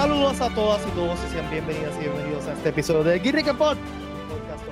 [0.00, 3.52] Saludos a todas y todos y sean bienvenidas y bienvenidos a este episodio de Guirrica
[3.52, 4.64] Pod, un podcast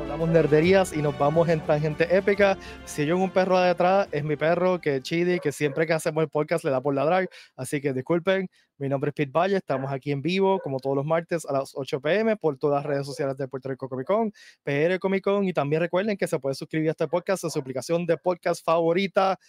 [0.00, 2.56] hablamos nerderías y nos vamos en tangente épica.
[2.84, 5.94] Si yo en un perro detrás, es mi perro que es Chidi, que siempre que
[5.94, 8.48] hacemos el podcast le da por ladrar, así que disculpen.
[8.78, 11.72] Mi nombre es Pete Valle, estamos aquí en vivo como todos los martes a las
[11.74, 14.32] 8 pm por todas las redes sociales de Puerto Rico Comic Con,
[14.62, 17.58] PR Comic Con y también recuerden que se puede suscribir a este podcast en su
[17.58, 19.40] aplicación de podcast favorita.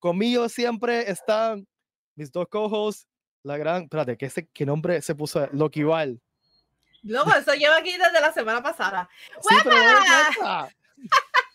[0.00, 1.68] Conmigo siempre están
[2.16, 3.06] mis dos co-hosts,
[3.44, 5.46] la gran, espérate, ¿qué, ese, qué nombre se puso?
[5.52, 6.20] Loki Val.
[7.02, 9.08] Luego, eso lleva aquí desde la semana pasada.
[9.40, 9.70] Sí, ¡Huepa!
[10.36, 10.74] cuenta.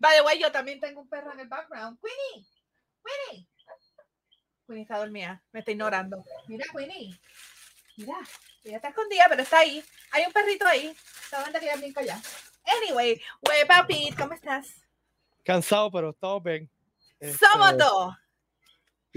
[0.00, 1.98] Vale, güey, yo también tengo un perro en el background.
[2.00, 2.46] Queenie,
[3.02, 3.48] Queenie.
[4.66, 6.22] Queenie está dormida, me está ignorando.
[6.48, 7.18] Mira, Queenie.
[7.96, 8.18] Mira,
[8.64, 9.82] ella está escondida, pero está ahí.
[10.12, 10.94] Hay un perrito ahí.
[11.22, 12.20] Está donde bien allá.
[12.64, 14.66] Anyway, güey, papi, ¿cómo estás?
[15.44, 16.70] Cansado, pero estamos bien.
[17.38, 18.14] Somos Este, dos.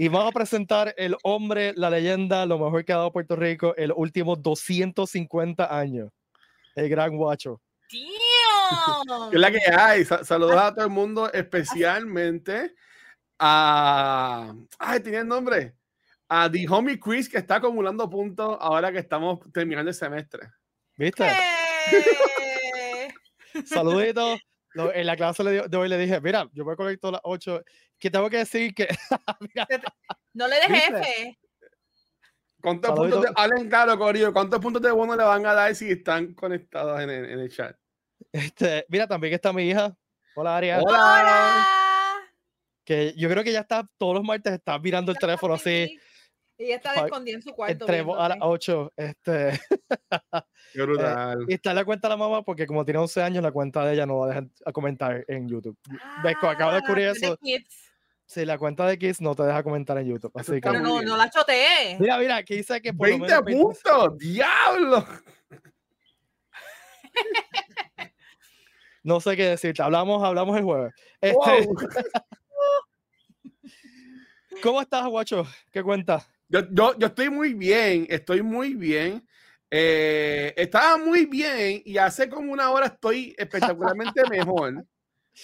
[0.00, 3.74] Y vamos a presentar el hombre, la leyenda, lo mejor que ha dado Puerto Rico
[3.76, 6.10] en los últimos 250 años.
[6.76, 7.60] El gran guacho.
[7.88, 8.06] ¿Qué
[9.32, 10.04] es la que hay?
[10.04, 12.74] Sa- Saludos a todo el mundo, especialmente
[13.40, 14.54] a.
[14.78, 15.74] Ay, tenía el nombre.
[16.28, 20.48] A The Homie Quiz, que está acumulando puntos ahora que estamos terminando el semestre.
[20.96, 21.24] ¿Viste?
[23.66, 24.38] Saluditos.
[24.84, 27.08] Lo- En la clase le di- de hoy le dije, mira, yo voy a conectar
[27.08, 27.62] a las 8.
[27.98, 28.88] Que tengo que decir que.
[29.40, 29.66] Mira,
[30.34, 30.70] No le des.
[30.70, 31.38] F.
[32.60, 36.34] ¿Cuántos puntos hablen claro, Corillo, ¿cuántos puntos de bono le van a dar si están
[36.34, 37.76] conectados en el, en el chat?
[38.32, 39.96] este, mira, también está mi hija.
[40.34, 40.80] Hola, Aria.
[40.80, 40.98] Hola.
[40.98, 41.66] Hola.
[42.84, 45.98] Que yo creo que ya está, todos los martes está mirando el teléfono así,
[46.58, 47.84] Ella está escondida en su cuarto.
[47.84, 48.72] entremos a las viéndote.
[48.72, 48.92] 8.
[48.96, 49.60] Este,
[50.72, 51.44] Qué brutal.
[51.48, 53.84] y está en la cuenta de la mamá porque como tiene 11 años, la cuenta
[53.84, 55.78] de ella no va a dejar a comentar en YouTube.
[56.24, 57.36] Ves, co- acabo de descubrir Ah, tiene eso.
[57.38, 57.84] kids.
[58.26, 60.32] Si la cuenta de Kiss no te deja comentar en YouTube.
[60.34, 61.96] Así que, Pero no, no la choteé.
[61.98, 65.06] mira, mira, aquí dice que por lo 20 menos 20 puntos, diablo.
[69.02, 69.82] No sé qué decirte.
[69.82, 70.92] Hablamos, hablamos el jueves.
[71.20, 71.76] Este, Wow.
[74.62, 75.46] ¿Cómo estás, guacho?
[75.72, 76.28] ¿Qué cuentas?
[76.48, 79.26] Yo, yo, yo estoy muy bien, estoy muy bien.
[79.70, 84.84] Eh, estaba muy bien y hace como una hora estoy espectacularmente mejor.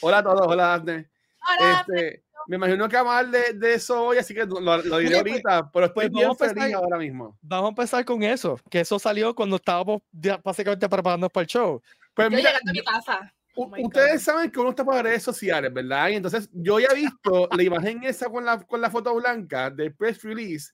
[0.00, 1.10] Hola a todos, hola Daphne.
[1.40, 4.60] Ahora, Este, me imagino que vamos a hablar de, de eso hoy, así que lo,
[4.60, 7.38] lo diré pues- ahorita, pero estoy pues bien vamos a feliz empezar- ahora mismo.
[7.42, 10.00] Vamos a empezar con eso, que eso salió cuando estábamos
[10.42, 11.82] básicamente preparándonos para el show.
[12.14, 13.34] Pues yo mira, llegando a mi casa.
[13.56, 16.08] Oh ustedes saben que uno está por redes sociales, ¿verdad?
[16.08, 19.70] Y entonces yo ya he visto la imagen esa con la, con la foto blanca
[19.70, 20.72] del press release,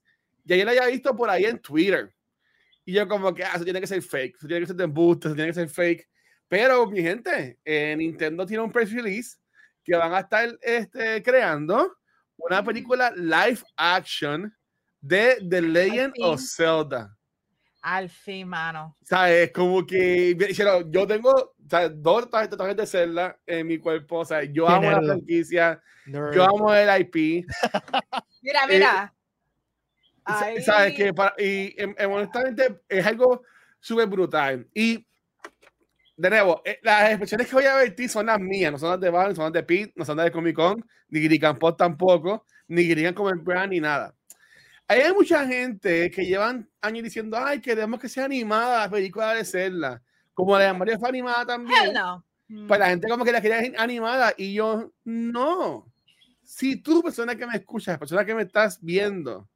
[0.50, 2.12] y ayer la había visto por ahí en Twitter.
[2.84, 4.82] Y yo como que, ah, eso tiene que ser fake, eso tiene que ser de
[4.82, 6.08] embuste, eso tiene que ser fake.
[6.48, 9.38] Pero, mi gente, eh, Nintendo tiene un press release
[9.84, 11.96] que van a estar este, creando
[12.36, 14.52] una película live action
[15.00, 16.40] de The Legend of.
[16.40, 17.16] Zelda.
[17.82, 18.96] Al fin, mano.
[19.02, 19.52] ¿Sabes?
[19.52, 20.36] Como que
[20.90, 21.92] yo tengo ¿sabes?
[21.94, 24.18] dos tatuajes de Zelda en mi cuerpo.
[24.18, 26.34] O sea, yo amo la franquicia, Nerd.
[26.34, 27.46] yo amo el IP.
[28.42, 28.90] Mira, mira.
[28.90, 29.14] sa-
[30.24, 30.62] Ay.
[30.62, 30.94] ¿Sabes?
[30.94, 33.42] Que para, y em, em, honestamente es algo
[33.80, 34.66] súper brutal.
[34.74, 35.06] Y
[36.16, 39.00] de nuevo, eh, las expresiones que voy a vertir son las mías, no son las
[39.00, 41.58] de Val, no son las de Pete, no son las de Comic Con, ni Grican
[41.58, 44.14] Pod tampoco, ni Grican Comer Brand, ni nada.
[44.86, 49.44] Hay mucha gente que llevan años diciendo, ay, queremos que sea animada la película de
[49.44, 50.02] Zelda.
[50.34, 51.84] Como la de Mario fue animada también.
[51.86, 52.24] Hell no.
[52.48, 52.66] Mm.
[52.66, 55.86] Pues la gente como que la quería animada y yo, no.
[56.42, 59.48] Si tú, persona que me escuchas, persona que me estás viendo,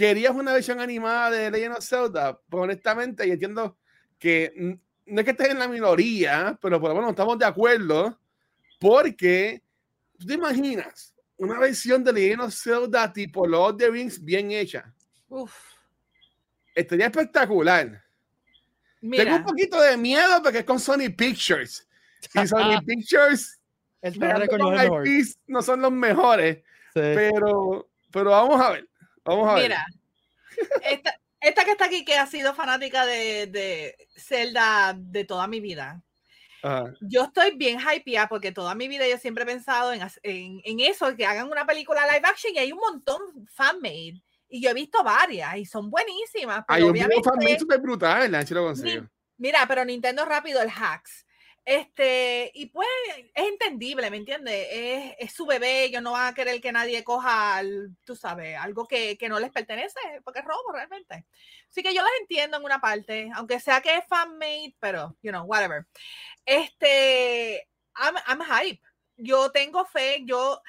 [0.00, 3.76] querías una versión animada de Legend of Zelda, pues honestamente, yo entiendo
[4.18, 8.18] que no es que estés en la minoría, pero por lo menos estamos de acuerdo,
[8.78, 9.62] porque
[10.18, 14.50] tú te imaginas una versión de Legend of Zelda tipo Lord of the Rings bien
[14.52, 14.90] hecha.
[15.28, 15.52] Uf.
[16.74, 18.02] Estaría espectacular.
[19.02, 21.86] Tengo un poquito de miedo porque es con Sony Pictures.
[22.34, 23.60] Y Sony Pictures
[24.00, 24.18] El
[25.46, 26.56] no son los mejores,
[26.94, 27.00] Sí.
[27.00, 28.89] pero, pero vamos a ver.
[29.24, 29.62] Vamos a ver.
[29.64, 29.86] mira.
[30.82, 35.60] Esta, esta que está aquí, que ha sido fanática de, de Zelda de toda mi
[35.60, 36.02] vida.
[36.62, 36.92] Ajá.
[37.00, 40.80] Yo estoy bien hypeada porque toda mi vida yo siempre he pensado en, en, en
[40.80, 43.20] eso, que hagan una película live action y hay un montón
[43.50, 44.22] fan-made.
[44.48, 46.64] Y yo he visto varias y son buenísimas.
[46.68, 49.10] Hay Pero un video obviamente, fan súper brutal, consiguió.
[49.38, 51.24] Mira, pero Nintendo rápido el hacks.
[51.64, 52.88] Este, y pues
[53.34, 54.66] es entendible, ¿me entiendes?
[54.70, 57.60] Es, es su bebé, ellos no van a querer que nadie coja,
[58.04, 61.26] tú sabes, algo que, que no les pertenece, porque es robo realmente.
[61.68, 65.30] Así que yo las entiendo en una parte, aunque sea que es fan-made, pero, you
[65.30, 65.86] know, whatever.
[66.46, 68.82] Este, I'm, I'm hype.
[69.16, 70.62] Yo tengo fe, yo,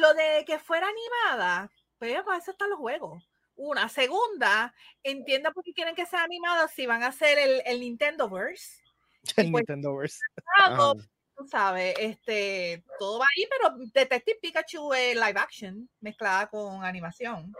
[0.00, 3.28] lo de que fuera animada, pues para eso están los juegos.
[3.56, 3.88] Una.
[3.88, 8.82] Segunda, entiendo por qué quieren que sea animado si van a hacer el, el Nintendoverse.
[9.36, 10.20] El Pues, Nintendoverse.
[10.56, 10.94] Claro,
[11.36, 17.52] tú sabes, este, todo va ahí, pero Detective Pikachu es live action mezclada con animación.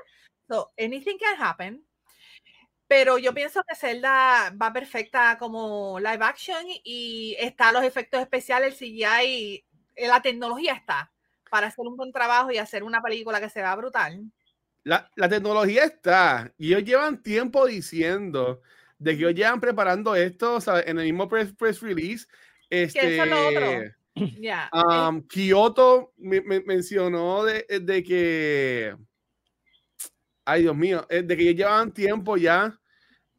[0.48, 1.84] So, anything can happen.
[2.88, 8.74] Pero yo pienso que Zelda va perfecta como live action y está los efectos especiales,
[8.74, 9.64] el CGI,
[9.96, 11.12] eh, la tecnología está
[11.50, 14.30] para hacer un buen trabajo y hacer una película que se vea brutal.
[14.84, 18.62] La, la tecnología está y ellos llevan tiempo diciendo
[18.98, 22.26] de que ellos llevan preparando esto o sea, en el mismo press, press release.
[22.70, 23.70] Este, eso es lo otro.
[24.40, 24.70] Ya.
[24.72, 28.96] eh, um, Kyoto me, me- mencionó de, de que,
[30.46, 32.78] ay Dios mío, eh, de que ellos llevaban tiempo ya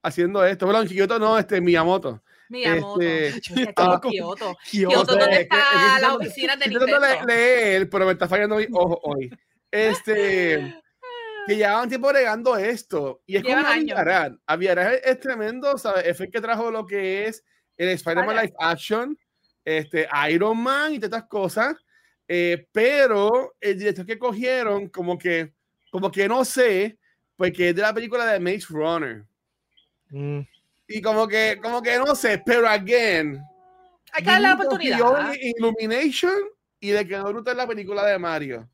[0.04, 0.68] haciendo esto.
[0.68, 2.22] Perdón, Kyoto no, este Miyamoto.
[2.50, 3.02] Miyamoto.
[3.02, 4.56] este, ah, Kyoto.
[4.70, 5.04] Kyoto.
[5.16, 7.26] ¿dónde es que- es estoy las tratando- oficinas de estoy Nintendo?
[7.26, 9.32] leer, pero me está fallando mi ojo hoy.
[9.72, 10.76] Este,
[11.48, 13.22] que llevaban tiempo regando esto.
[13.26, 13.98] Y es Llevan como años.
[13.98, 14.40] Aviarar.
[14.46, 16.06] Aviarar es, es tremendo, ¿sabes?
[16.06, 17.44] Es el que trajo lo que es
[17.78, 18.36] el Spider-Man.
[18.36, 19.18] Live Action,
[19.64, 21.76] este, Iron Man y todas estas cosas.
[22.28, 25.54] Eh, pero el director que cogieron, como que,
[25.90, 26.98] como que no sé,
[27.36, 29.26] porque es de la película de Maze Runner.
[30.10, 30.42] Mm.
[30.90, 33.42] Y como que, como que no sé, pero again.
[34.12, 35.34] Hay que darle la oportunidad.
[35.40, 36.34] Illumination
[36.80, 38.70] y le quedó brutal la película de Mario.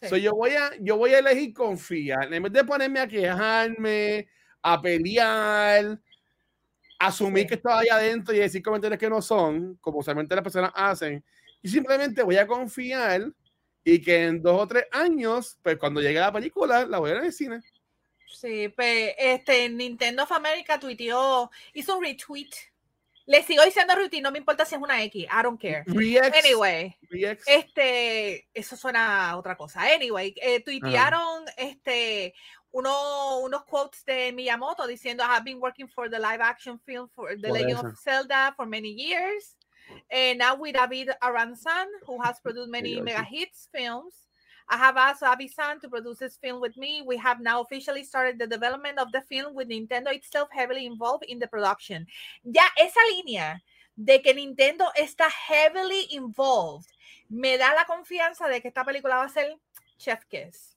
[0.00, 0.08] Sí.
[0.08, 2.32] So, yo, voy a, yo voy a elegir confiar.
[2.32, 4.28] En vez de ponerme a quejarme,
[4.62, 5.98] a pelear,
[6.98, 7.48] asumir Sí.
[7.48, 11.24] que estaba ahí adentro y decir comentarios que no son, como usualmente las personas hacen,
[11.62, 13.32] y simplemente voy a confiar
[13.84, 17.14] y que en dos o tres años, pues cuando llegue la película, la voy a
[17.14, 17.60] ver en el cine.
[18.28, 22.50] Sí, pues este Nintendo of America tuiteó, hizo un retweet.
[23.26, 25.82] Le sigo diciendo retweet, no me importa si es una X, I don't care.
[26.44, 26.96] Anyway,
[27.46, 29.82] este, eso suena a otra cosa.
[29.92, 32.34] Anyway, eh, tuitearon este
[32.70, 37.08] uno, unos quotes de Miyamoto diciendo I have been working for the live action film
[37.14, 39.56] for The Legend of Zelda for many years.
[40.10, 44.25] And now with David Aranzan, who has produced many mega hits films.
[44.68, 47.02] I have asked Avi-san to produce this film with me.
[47.06, 51.24] We have now officially started the development of the film with Nintendo itself heavily involved
[51.28, 52.06] in the production.
[52.44, 53.60] Ya esa línea
[53.96, 56.88] de que Nintendo está heavily involved
[57.28, 59.56] me da la confianza de que esta película va a ser
[59.98, 60.76] Chef Kiss.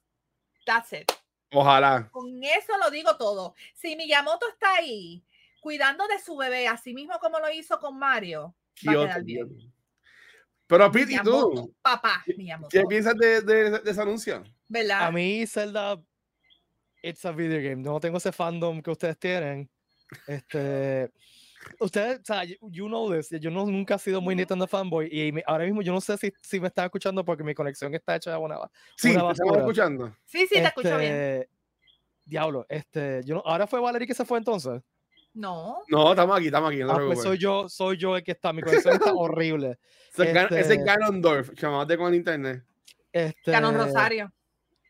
[0.66, 1.12] That's it.
[1.52, 2.10] Ojalá.
[2.12, 3.56] Con eso lo digo todo.
[3.74, 5.24] Si Miyamoto está ahí
[5.62, 8.56] cuidando de su bebé, así mismo como lo hizo con Mario,
[8.88, 9.74] va a Kyoto, quedar bien.
[10.70, 11.74] Pero Pete, ¿y tú?
[11.82, 12.70] papá, Miyamoto.
[12.70, 14.44] ¿Qué piensas de, de, de ese anuncio?
[14.68, 15.08] ¿Verdad?
[15.08, 16.00] A mí, Zelda,
[17.02, 17.82] it's a video game.
[17.82, 19.68] No tengo ese fandom que ustedes tienen.
[20.28, 21.10] Este,
[21.80, 23.32] ustedes, o sea, you- know this.
[23.42, 24.36] Yo no, nunca he sido muy.
[24.36, 27.44] Nintendo fanboy y me- ahora mismo yo no sé si, si me están escuchando porque
[27.44, 28.58] mi conexión está hecha una,
[28.96, 29.60] Sí, una te estamos basura.
[29.62, 30.16] escuchando.
[30.26, 31.12] sí, sí, te escucho bien.
[31.16, 31.50] Este,
[32.26, 34.84] Diablo, este, yo no- ahora fue Valerie que se fue entonces.
[35.34, 35.84] No.
[35.88, 36.80] No, estamos aquí, estamos aquí.
[36.80, 38.52] No Ah, pues soy yo, soy yo el que está.
[38.54, 39.78] Mi conexión está horrible.
[40.18, 42.64] Ese Gan- Ese este- Ganondorf, llamate con internet.
[43.12, 44.32] Este, Canon Rosario.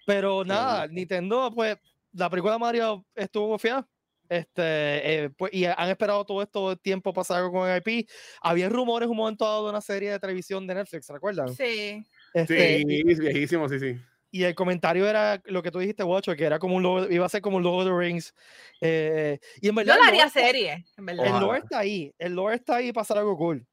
[0.06, 0.88] Pero nada.
[0.88, 1.77] Nintendo, pues,
[2.13, 3.83] la película de Mario estuvo fiel.
[4.27, 8.07] Este, eh, pues, y han esperado todo esto tiempo para hacer algo con el IP.
[8.41, 11.50] Había rumores un momento dado de una serie de televisión de Netflix, ¿se recuerdan?
[11.55, 12.03] Sí.
[12.34, 14.00] Este, Sí, y, viejísimo, sí, sí.
[14.31, 17.25] Y el comentario era lo que tú dijiste, Guacho, que era como un logo, iba
[17.25, 18.33] a ser como un logo de Rings.
[18.81, 21.25] eh, y en verdad, Yo la haría está- serie, en verdad.
[21.25, 22.13] el lore está ahí.
[22.17, 23.65] El lore está ahí para hacer algo cool.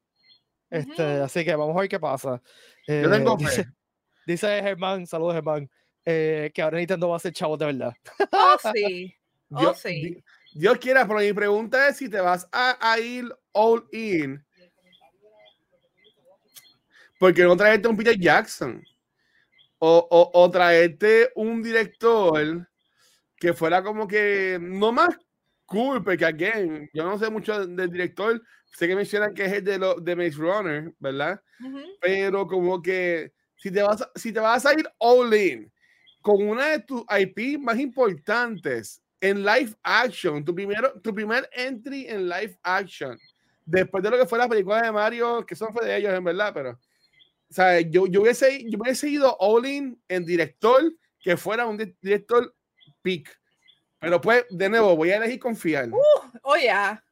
[0.69, 1.23] Este, Ujú.
[1.23, 2.41] Así que vamos a ver qué pasa.
[2.87, 3.69] Yo tengo Eh, dice, fe.
[4.25, 5.69] dice Germán, saludos Germán,
[6.05, 7.93] eh, que ahora Nintendo va a ser chavos de verdad.
[8.31, 9.13] Oh, sí.
[9.51, 9.89] Oh, Dios, sí.
[9.89, 10.23] Di-
[10.53, 14.43] Dios quiera, pero mi pregunta es si te vas a, a ir all in.
[17.19, 18.83] Porque no traerte un Peter Jackson.
[19.79, 22.67] O, o, o traerte un director
[23.37, 25.15] que fuera como que no más
[25.67, 28.41] cool, porque again, yo no sé mucho de- del director.
[28.65, 31.39] Sé que mencionan que es el de, lo, de Maze Runner, ¿verdad?
[32.01, 35.71] Pero como que si te vas a, si te vas a ir all in
[36.21, 42.05] con una de tus IP más importantes en live action, tu primero tu primer entry
[42.07, 43.17] en live action,
[43.65, 46.23] después de lo que fue la película de Mario, que son fue de ellos en
[46.23, 46.79] verdad, pero
[47.49, 50.81] o sea, yo, yo, hubiese, yo hubiese ido all in en director
[51.19, 52.55] que fuera un di- director
[53.01, 53.39] peak.
[53.99, 55.89] Pero pues, de nuevo, voy a elegir confiar.
[56.43, 57.03] Oh, yeah.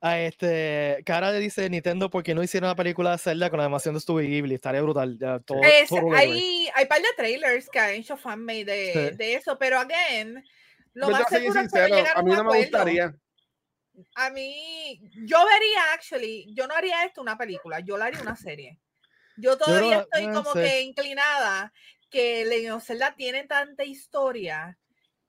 [0.00, 3.64] A este, Cara le dice Nintendo porque no hicieron una película de Zelda con la
[3.64, 4.54] animación de Studio Ghibli.
[4.56, 5.16] Estaría brutal.
[5.18, 9.16] ya, todo, Es- todo hay, hay par de trailers que han hecho fanmade de, Sí.
[9.16, 10.44] de eso, pero again,
[10.94, 11.20] lo ¿Verdad?
[11.20, 12.54] más seguro es que a mí no me acuerdo.
[12.60, 13.14] gustaría.
[14.14, 18.36] A mí, yo vería, actually, yo no haría esto una película, yo la haría una
[18.36, 18.78] serie.
[19.36, 20.62] Yo todavía estoy no como sé.
[20.62, 21.72] que inclinada
[22.10, 24.78] que Zelda tiene tanta historia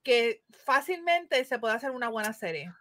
[0.03, 2.71] que fácilmente se puede hacer una buena serie.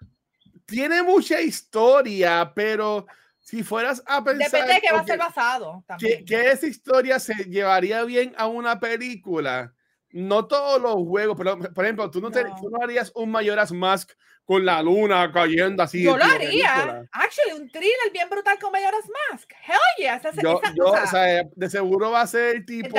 [0.65, 3.07] Tiene mucha historia, pero
[3.41, 4.51] si fueras a pensar.
[4.51, 5.85] Depende de qué va a ser basado.
[5.99, 9.75] que, que esa historia se llevaría bien a una película.
[10.13, 12.57] No todos los juegos, pero por ejemplo, tú no, te- No.
[12.61, 14.13] tú no harías un Mayoras Mask
[14.45, 16.03] con la luna cayendo así.
[16.05, 17.07] Yo lo haría.
[17.13, 19.51] Actually, un thriller bien brutal con Majora's Mask.
[19.67, 20.17] Hell yeah.
[20.17, 21.03] Esa, Yo, esa yo, cosa.
[21.03, 22.97] o sea, de seguro va a ser tipo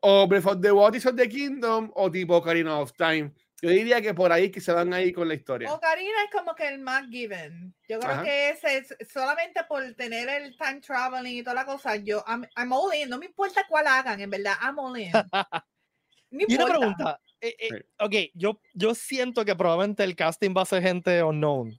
[0.00, 3.32] o Breath of the Wild, of the Kingdom o tipo Ocarina of Time.
[3.60, 5.72] Yo diría que por ahí que se van ahí con la historia.
[5.72, 7.74] Ocarina es como que el más given.
[7.88, 8.22] Yo creo Ajá.
[8.22, 11.96] que ese es solamente por tener el time traveling y toda la cosa.
[11.96, 13.10] Yo, I'm, I'm all in.
[13.10, 14.54] No me importa cuál hagan, en verdad.
[14.62, 15.10] I'm all in.
[16.30, 17.20] No Y una pregunta.
[17.40, 17.76] eh, eh, Sí.
[17.98, 21.76] ok, yo, yo siento que probablemente el casting va a ser gente unknown.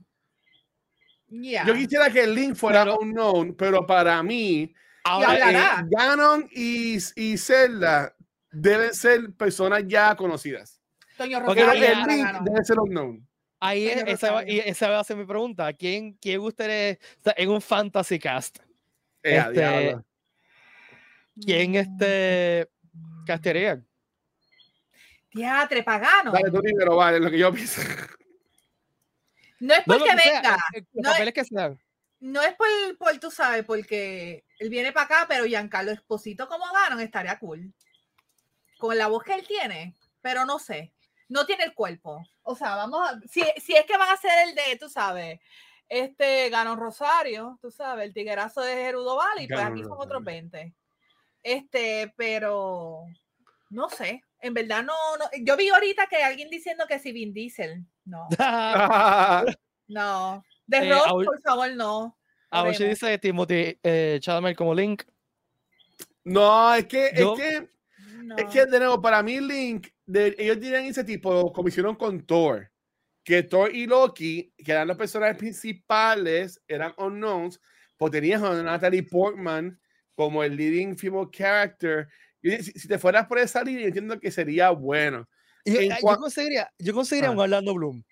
[1.27, 1.65] Yeah.
[1.65, 5.37] Yo quisiera que el Link fuera Pero- unknown, pero para mí, Ahora,
[5.81, 5.85] eh.
[5.89, 8.15] Ganon y, y Zelda
[8.51, 10.81] deben ser personas ya conocidas.
[11.17, 13.27] Toño Ok, Pero Rosario, ahí- el Link debe ser unknown.
[13.59, 15.71] ahí es- esa, va, esa va a ser mi pregunta.
[15.73, 16.97] ¿Quién, quién ustedes,
[17.35, 18.57] en un fantasy cast,
[19.21, 19.97] Eh, Este,
[21.45, 22.69] quién este
[23.25, 23.85] castearían?
[25.31, 26.31] Teatre pagano.
[26.31, 27.81] Dale tú primero, vale, lo que yo pienso.
[29.59, 30.57] No es No, porque que sea, venga.
[30.75, 31.77] eh, los no es- que.
[32.21, 32.67] No es por,
[32.97, 37.73] por, tú sabes, porque él viene para acá, pero Giancarlo Esposito como Ganon estaría cool.
[38.77, 40.93] Con la voz que él tiene, pero no sé.
[41.29, 42.21] No tiene el cuerpo.
[42.43, 43.19] O sea, vamos a.
[43.27, 45.39] Si, si es que van a ser el de, tú sabes,
[45.87, 50.49] este Ganon Rosario, tú sabes, el tiguerazo de Gerudo Valley, pues aquí son otros Rosario.
[50.51, 50.73] 20.
[51.43, 53.03] Este, pero.
[53.69, 54.23] No sé.
[54.41, 55.25] En verdad, no, no.
[55.43, 57.85] Yo vi ahorita que alguien diciendo que si Vin Diesel.
[58.05, 58.27] No,
[59.87, 60.43] no.
[60.65, 60.91] De Eh,
[61.25, 62.17] por favor, no.
[62.51, 65.03] Ahora dice Timothy eh, Chalamet como Link.
[66.23, 67.69] no, es que, Yo- es que,
[68.23, 68.35] No.
[68.37, 72.25] es que de nuevo, para mí Link, de- ellos tienen ese tipo, como hicieron con
[72.25, 72.71] Thor,
[73.23, 77.59] que Thor y Loki, que eran los personajes principales, eran unknowns,
[77.97, 79.79] pues tenías a Natalie Portman
[80.15, 82.07] como el leading female character.
[82.41, 85.27] Si, si te fueras por esa línea, entiendo que sería bueno.
[85.65, 87.33] Y Yo, En eh, yo conseguiría, yo conseguiría Ah.
[87.33, 88.03] un Orlando Bloom.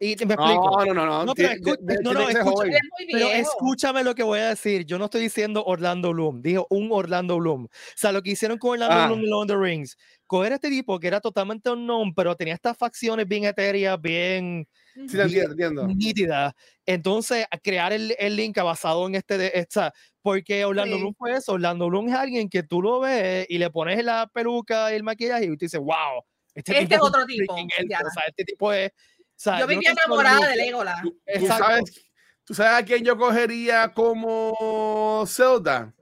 [0.00, 0.84] Y te- me explico.
[0.84, 1.24] No, no, no, no.
[1.26, 2.72] No, pero escu- de- de- no, no, tiene que ser escucha- joven.
[2.72, 4.84] Él es muy Pero escúchame lo que voy a decir.
[4.84, 6.42] Yo no estoy diciendo Orlando Bloom.
[6.42, 7.64] Dije un Orlando Bloom.
[7.66, 9.06] O sea, lo que hicieron con Orlando Ah.
[9.06, 9.96] Bloom en Lord of the Rings.
[10.26, 14.66] Coger a este tipo que era totalmente unknown, pero tenía estas facciones bien etéreas, bien.
[14.94, 15.86] Sí, te entiendo, entiendo.
[15.86, 16.52] nítidas.
[16.84, 19.92] Entonces, a crear el, el link basado en este, de, esta,
[20.22, 21.00] porque Orlando Sí.
[21.02, 21.52] Bloom fue eso.
[21.52, 25.02] Orlando Bloom es alguien que tú lo ves y le pones la peluca y el
[25.02, 26.24] maquillaje y tú dices, wow.
[26.54, 27.98] Este, Este es un otro tipo, freaking elfo", ya.
[28.06, 28.90] O sea, este tipo es.
[28.90, 28.94] o
[29.36, 31.02] sea, Yo no vivía solo enamorada de Legolas.
[31.02, 32.08] Tú, tú sabes,
[32.44, 35.92] ¿Tú sabes a quién yo cogería como Zelda?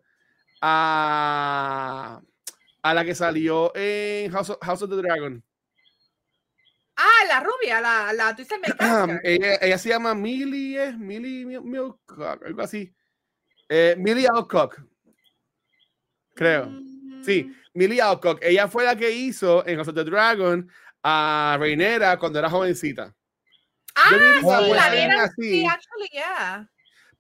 [0.63, 2.21] A,
[2.83, 5.43] a la que salió en House of, House of the Dragon.
[6.97, 9.21] Ah, la rubia, la, la Twisted Metal.
[9.25, 10.99] ella, ella se llama Millie, ¿es?
[10.99, 12.93] Millie Mil- Milcock, algo así.
[13.73, 14.81] Eh, Millie Alcock,
[16.35, 16.67] creo.
[16.67, 17.23] Mm.
[17.25, 18.41] Sí, Millie Alcock.
[18.43, 20.69] Ella fue la que hizo en House of the Dragon
[21.05, 23.15] a Reinera cuando era jovencita.
[23.95, 24.11] Ah,
[24.41, 25.43] sí, la nena, así.
[25.61, 26.69] sí, actually, yeah.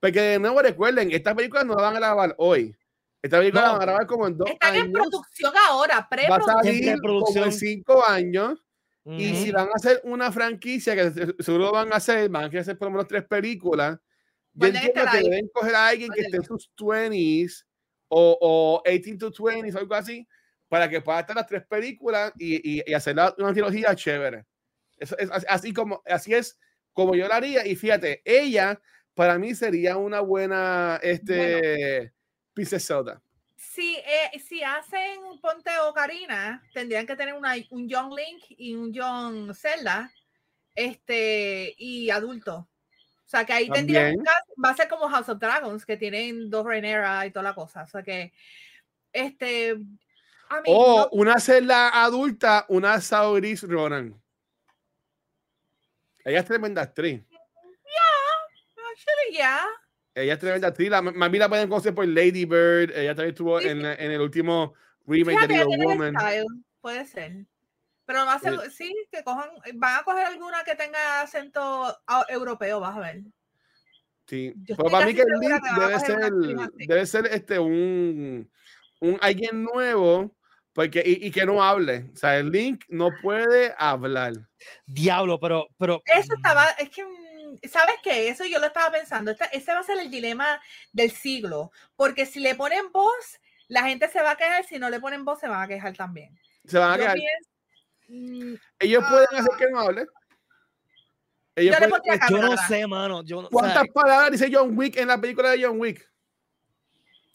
[0.00, 2.75] Porque de nuevo recuerden, estas películas no la van a grabar hoy.
[3.23, 3.66] Esta película No.
[3.66, 4.92] la van a grabar como en dos Están en años.
[4.95, 6.57] producción ahora, Va a preproducción.
[6.64, 7.45] salir como preproducción.
[7.45, 8.64] en cinco años.
[9.04, 9.42] Y Ujú.
[9.45, 12.62] si van a hacer una franquicia, que se- seguro van a hacer, van a querer
[12.62, 13.99] hacer por lo menos tres películas.
[14.61, 15.25] Yo entiendo que ahí.
[15.25, 17.64] deben coger a alguien que esté en sus 20s
[18.09, 20.26] o, o 18 to 20s o algo así,
[20.69, 24.45] para que pueda estar las tres películas y, y, y hacer una trilogía chévere.
[24.99, 26.59] Eso es as- así como así es
[26.93, 27.67] como yo la haría.
[27.67, 28.81] Y fíjate, ella
[29.14, 32.12] para mí sería una buena este
[32.69, 33.23] Zelda.
[33.57, 38.93] Si, eh, si hacen Ponte Ocarina, tendrían que tener una, un Young Link y un
[38.93, 40.11] Young Zelda
[40.75, 42.70] este, y adulto.
[43.30, 46.66] O sea, que ahí cast- va a ser como House of Dragons, que tienen dos
[46.66, 47.84] Rhaenyra y toda la cosa.
[47.84, 48.32] O sea que,
[49.12, 54.20] este, I mean, O no- una Zelda adulta, una Sauris Ronan.
[56.25, 57.22] Ella es tremenda actriz.
[58.90, 59.64] actually, yeah.
[60.16, 60.90] Ella es tremenda actriz.
[60.90, 62.90] La, mami la pueden conocer por Lady Bird.
[62.90, 63.82] Ella también estuvo Sí, en, sí.
[63.84, 64.75] la- en el último
[65.06, 66.14] remake de Little Woman.
[66.80, 67.46] puede ser.
[68.11, 68.93] Pero va a ser, Sí.
[69.12, 71.97] que cojan, van a coger alguna que tenga acento
[72.29, 73.21] europeo, vas a ver.
[74.26, 74.52] Sí.
[74.64, 76.33] Yo Pero estoy para mí que el a debe ser,
[76.88, 78.50] debe ser este un,
[79.00, 80.37] un alguien nuevo
[80.73, 82.11] porque, y, y que no hable.
[82.12, 84.33] O sea, el Link no puede hablar.
[84.87, 86.02] Diablo, pero, pero.
[86.05, 88.29] Eso estaba, es que, mm, ¿sabes qué?
[88.29, 89.31] Eso yo lo estaba pensando.
[89.31, 90.61] Esta- ese va a ser el dilema
[90.93, 91.71] del siglo.
[91.95, 94.64] Porque si le ponen voz, la gente se va a quejar.
[94.64, 96.37] Si no le ponen voz, se van a quejar también.
[96.64, 97.50] Se van a Yo pienso,
[98.12, 100.07] Mm, Ellos pueden hacer que no hable.
[101.55, 103.23] Ellos Yo pueden- yo no sé, mano.
[103.25, 106.11] Yo, no- o sea, ¿Cuántas palabras dice John Wick en la película de John Wick?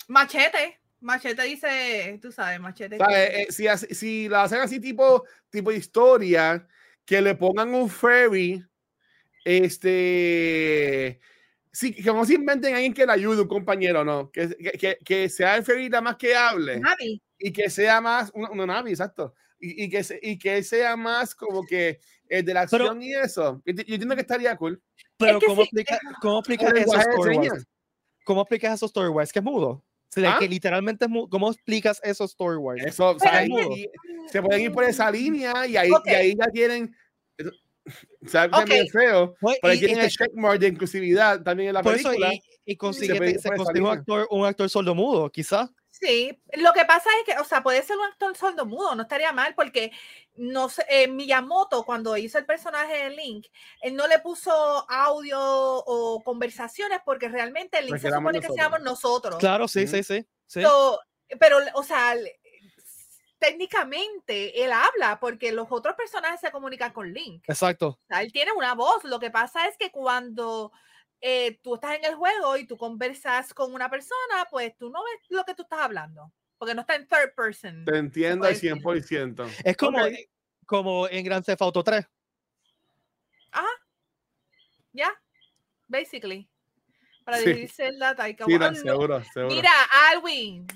[0.10, 0.80] Machete.
[1.00, 2.98] Machete dice, tú sabes, machete.
[2.98, 6.68] Sea, eh, si, si la hacen así tipo, tipo historia,
[7.06, 8.66] que le pongan un ferry,
[9.44, 11.20] este,
[11.72, 14.98] sí, que no se inventen a alguien que le ayude, un compañero, no, que, que,
[15.04, 17.22] que- sea el ferry nada más que hable Navi.
[17.38, 20.96] y que sea más, una, una nave, exacto, y, y que, se- y que sea
[20.96, 23.62] más como que el de la Pero- acción y eso.
[23.66, 24.82] Yo, enti- yo entiendo que estaría cool.
[25.18, 27.50] pero Es que ¿cómo, sí, explica, ¿cómo El explicas de storywise?
[27.50, 27.68] señas.
[28.26, 29.32] ¿Cómo explicas esos storywise?
[29.32, 29.68] Que es mudo.
[29.70, 30.40] O sea, ¿Ah?
[30.40, 31.28] que literalmente es mudo.
[31.30, 32.88] ¿Cómo explicas esos storywise?
[32.88, 33.76] Eso, o sea, Pero ahí- mudo.
[34.32, 36.08] se pueden ir por esa línea y ahí, Ok.
[36.08, 36.96] y ahí ya tienen.
[38.26, 38.68] O sea, Ok.
[38.68, 41.74] medio feo, Pues, pero ahí y- tienen y el te- checkmark de inclusividad también en
[41.76, 42.34] la por eso, película.
[42.34, 45.70] y, y consigue, se consigue un actor, un actor sordomudo, quizás.
[46.00, 49.04] Sí, lo que pasa es que, o sea, puede ser un actor sordo mudo, no
[49.04, 49.94] estaría mal, porque
[50.36, 53.46] no sé, eh, Miyamoto, cuando hizo el personaje de Link,
[53.80, 54.52] él no le puso
[54.90, 59.38] audio o conversaciones porque realmente Link Porque se supone que seamos nosotros.
[59.38, 60.28] Claro, sí, sí, sí.
[60.48, 60.62] sí.
[60.62, 61.00] So,
[61.40, 62.14] pero, o sea,
[63.40, 67.42] técnicamente él habla porque los otros personajes se comunican con Link.
[67.48, 67.88] Exacto.
[67.88, 69.06] O sea, él tiene una voz.
[69.06, 70.74] Lo que pasa es que cuando
[71.28, 75.04] eh, tú estás en el juego y tú conversas con una persona, pues tú no
[75.04, 77.84] ves lo que tú estás hablando, porque no está en third person.
[77.84, 79.18] Te entiendo al puede decir.
[79.36, 79.50] 100%.
[79.64, 79.98] Es como,
[80.68, 82.06] como en Grand Theft Auto 3.
[84.94, 85.12] Ya,
[85.88, 86.48] basically.
[87.26, 87.46] Para Sí.
[87.48, 88.88] dirigirse la Taika Sí, no, Waititi.
[88.88, 89.56] seguro, seguro.
[89.56, 89.72] Mira,
[90.12, 90.68] Alwin,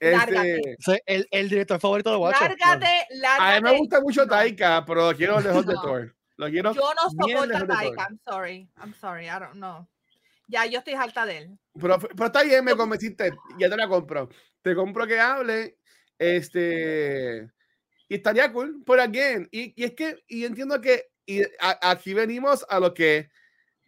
[0.00, 0.76] Este, lárgate.
[1.06, 2.50] El, el director favorito de Watcher.
[2.58, 3.60] lárgate, a mí lárgate.
[3.62, 4.26] me gusta mucho.
[4.26, 5.74] Taika, pero quiero lejos de.
[5.74, 6.14] Thor.
[6.38, 7.66] Lo quiero Yo no soporto a.
[7.66, 8.06] Taika.
[8.08, 8.68] I'm sorry.
[8.80, 9.26] I'm sorry.
[9.26, 9.86] I don't know.
[10.46, 11.58] Ya, yo estoy harta de él.
[11.78, 13.32] Pero, pero está bien, me convenciste.
[13.58, 14.30] Ya te la compro.
[14.62, 15.76] Te compro que hable.
[16.18, 17.50] Este.
[18.08, 18.82] Y estaría cool.
[18.84, 19.48] Por again.
[19.50, 20.22] Y, y es que.
[20.26, 21.10] Y entiendo que.
[21.26, 23.28] Y a- aquí venimos a lo que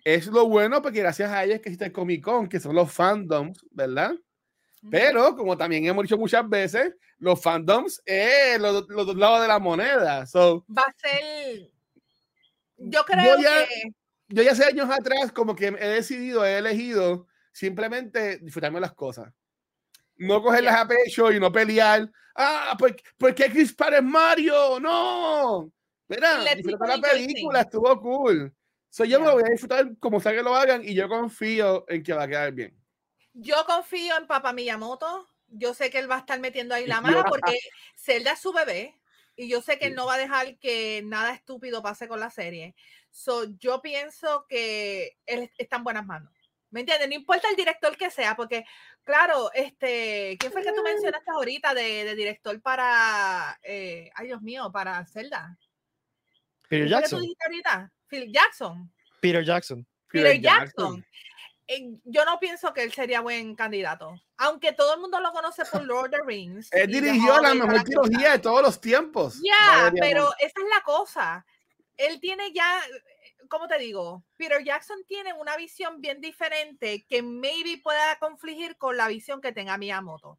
[0.05, 2.75] es lo bueno, porque gracias a ella es que existe el Comic Con, que son
[2.75, 4.15] los fandoms, ¿verdad?
[4.91, 9.49] Pero, como también hemos dicho muchas veces, los fandoms es los, los dos lados de
[9.49, 10.25] la moneda.
[10.27, 11.71] So, Va a ser.
[12.83, 13.93] Yo creo Voy a- que.
[14.29, 19.33] yo ya hace años atrás, como que he decidido, he elegido simplemente disfrutarme las cosas.
[20.17, 22.11] No cogerlas a pecho y no pelear.
[22.35, 24.79] Ah, ¿por, ¿por qué Chris Pratt es Mario?
[24.81, 25.71] No.
[26.09, 28.55] Mira, Let disfruta people la película, estuvo cool.
[28.89, 29.35] So, yo me Yeah.
[29.35, 32.25] lo voy a disfrutar como sea que lo hagan y yo confío en que va
[32.25, 32.77] a quedar bien.
[33.35, 35.29] Yo confío en Papa Miyamoto.
[35.49, 37.59] Yo sé que él va a estar metiendo ahí la Yo- mano porque
[37.97, 39.00] Zelda es su bebé
[39.41, 42.29] y yo sé que él no va a dejar que nada estúpido pase con la
[42.29, 42.75] serie.
[43.11, 46.31] So, yo pienso que él está en buenas manos.
[46.69, 47.09] ¿Me entiendes?
[47.09, 48.67] No importa el director que sea, porque,
[49.03, 54.27] claro, este, ¿quién fue el que tú mencionaste ahorita de, de director para, eh, ay
[54.27, 55.59] Dios mío, para Zelda?
[56.69, 57.21] Peter ¿Quién fue que tú Jackson.
[57.23, 57.93] dijiste ahorita?
[58.09, 58.93] Phil Jackson.
[59.21, 59.87] Peter Jackson.
[60.09, 61.07] Peter Jackson.
[62.05, 64.15] Yo no pienso que él sería buen candidato.
[64.39, 66.69] Aunque todo el mundo lo conoce por Lord of the Rings.
[66.73, 69.41] Él dirigió la mejor trilogía de todos los tiempos.
[69.43, 71.47] Ya, Valeria pero esa es la cosa.
[71.97, 72.81] Él tiene ya,
[73.49, 74.25] ¿cómo te digo?
[74.37, 79.53] Peter Jackson tiene una visión bien diferente que maybe pueda confligir con la visión que
[79.53, 80.39] tenga Miyamoto.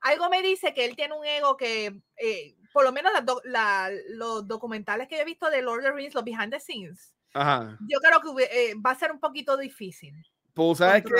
[0.00, 3.90] Algo me dice que él tiene un ego que, eh, por lo menos do- la-
[4.10, 7.14] los documentales que yo he visto de Lord of the Rings, los behind the scenes,
[7.32, 7.78] Ajá.
[7.88, 10.14] yo creo que eh, va a ser un poquito difícil.
[10.56, 11.12] Pues sabes que,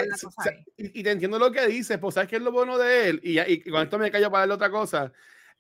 [0.79, 3.21] y, y te entiendo lo que dices, pues sabes que es lo bueno de él,
[3.23, 5.13] y, y con esto me callo para darle otra cosa.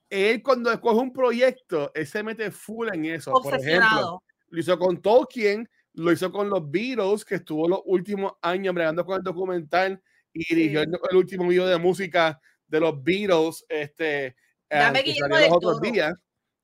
[0.08, 3.32] Él cuando escoge un proyecto, él se mete full en eso.
[3.32, 8.32] Por ejemplo, lo hizo con Tolkien, lo hizo con los Beatles, que estuvo los últimos
[8.40, 10.88] años bregando con el documental y dirigió Sí.
[10.88, 14.36] el, el último video de música de los Beatles, este,
[14.70, 16.14] Dame eh, que Guillermo salió los otros días,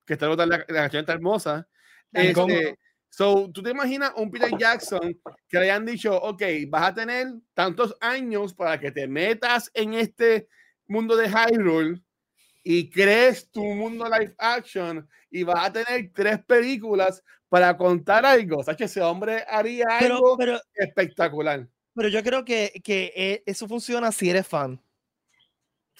[0.03, 1.67] que está la, la canción está hermosa.
[2.11, 2.79] Este,
[3.15, 5.15] so, tú te imaginas un Peter Jackson
[5.47, 9.93] que le hayan dicho, ok, vas a tener tantos años para que te metas en
[9.93, 10.47] este
[10.87, 12.01] mundo de Hyrule
[12.63, 18.57] y crees tu mundo live action y vas a tener tres películas para contar algo.
[18.59, 21.67] O sea, que ese hombre haría Pero, algo pero, espectacular.
[21.93, 24.81] pero yo creo que, que eh, eso funciona si eres fan.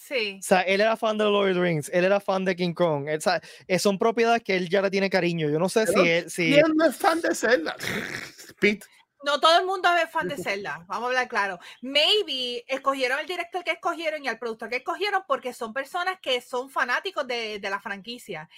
[0.06, 0.38] Sí.
[0.40, 2.74] O sea, él era fan de Lord of the Rings, él era fan de King
[2.74, 3.08] Kong.
[3.08, 5.50] él, o sea, eh, son propiedades que él ya le tiene cariño.
[5.50, 6.30] Yo no sé Pero, si él.
[6.30, 7.76] Si, ¿Quién no es fan de Zelda?
[8.60, 8.86] Pete.
[9.26, 11.58] No todo el mundo es fan de Zelda, vamos a hablar claro.
[11.82, 16.42] Maybe escogieron el director que escogieron y al productor que escogieron porque son personas que
[16.42, 18.50] son fanáticos de, de la franquicia.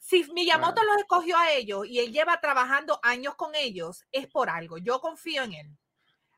[0.00, 0.92] Si Miyamoto Claro.
[0.92, 4.78] los escogió a ellos y él lleva trabajando años con ellos, es por algo.
[4.78, 5.76] Yo confío en él.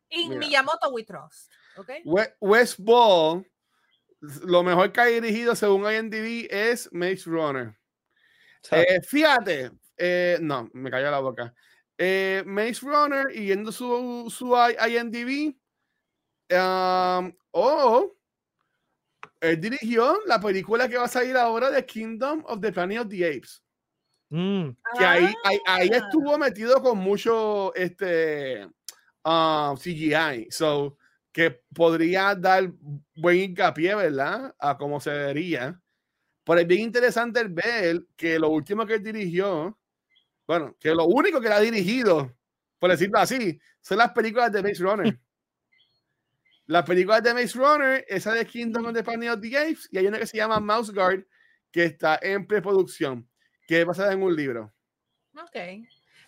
[0.08, 0.30] Y.
[0.30, 1.50] Miyamoto we trust.
[1.76, 1.90] ¿ok?
[2.06, 3.44] We- West Ball,
[4.44, 7.76] lo mejor que ha dirigido según IMDb es Maze Runner.
[8.70, 11.54] Eh, fíjate, eh, no, me cayó la boca.
[11.98, 15.54] Eh, Maze Runner y viendo su, su IMDb,
[16.50, 18.12] um, oh,
[19.40, 23.08] él dirigió la película que va a salir ahora de Kingdom of the Planet of
[23.08, 23.62] the Apes.
[24.30, 25.96] Mm, Que ahí, ahí, ahí Ah.
[25.98, 28.64] estuvo metido con mucho este,
[29.24, 30.48] um, CGI.
[30.50, 30.96] So,
[31.34, 32.70] que podría dar
[33.16, 34.54] buen hincapié, ¿verdad?
[34.56, 35.82] A cómo se vería.
[36.44, 39.76] Pero es bien interesante el ver que lo último que él dirigió,
[40.46, 42.32] bueno, que lo único que él ha dirigido,
[42.78, 45.20] por decirlo así, son las películas de Maze Runner.
[46.66, 49.98] las películas de Maze Runner, esa de Kingdom of the Planet of the Apes, y
[49.98, 51.26] hay una que se llama Mouse Guard,
[51.72, 53.28] que está en preproducción,
[53.66, 54.72] que es basada en un libro.
[55.36, 55.56] Ok.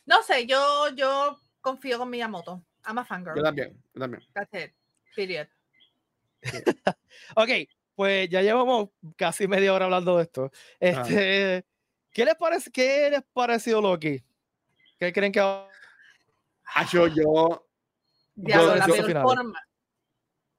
[0.04, 2.64] No sé, yo, yo confío con Miyamoto.
[2.84, 3.36] I'm a fangirl.
[3.36, 4.24] Yo también, yo también.
[4.34, 4.72] That's it.
[5.16, 5.48] Period.
[7.34, 7.48] Ok,
[7.94, 10.52] pues ya llevamos casi media hora hablando de esto.
[10.78, 11.64] Este,
[12.12, 12.70] ¿qué les parece?
[12.70, 14.22] ¿Qué les pareció Loki?
[14.98, 15.40] ¿Qué creen que
[16.74, 17.66] Hacho, yo.
[18.36, 19.60] Yo- la yo- peor forma.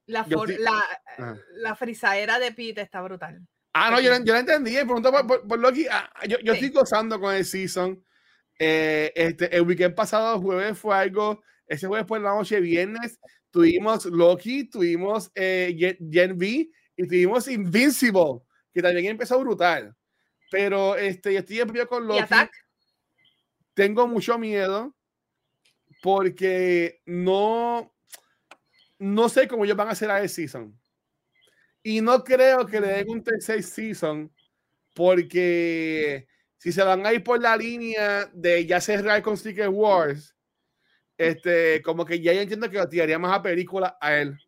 [0.06, 0.82] La, Yo for- estoy- la,
[1.16, 1.38] Ajá.
[1.56, 3.46] la frisadera de Pete está brutal.
[3.74, 4.72] Ah, no, yo, la- yo la entendí.
[4.72, 5.86] Pregunto por, por, por Loki.
[5.90, 6.64] Ah, yo yo Sí.
[6.66, 8.02] estoy gozando con el season.
[8.58, 11.42] Eh, este, el weekend pasado, jueves, fue algo.
[11.66, 13.18] Ese jueves por la noche, viernes,
[13.50, 18.40] tuvimos Loki, tuvimos eh, Gen, V y tuvimos Invincible,
[18.72, 19.94] que también empezó brutal.
[20.50, 22.34] Pero este, yo estoy en con Loki.
[23.74, 24.94] Tengo mucho miedo
[26.02, 27.94] porque no,
[28.98, 30.78] no sé cómo ellos van a hacer a season.
[31.82, 34.32] Y no creo que le den un tercer season
[34.94, 40.34] porque si se van a ir por la línea de ya cerrar con Secret Wars,
[41.18, 44.38] este, como que ya yo entiendo que lo tiraría más a película a él.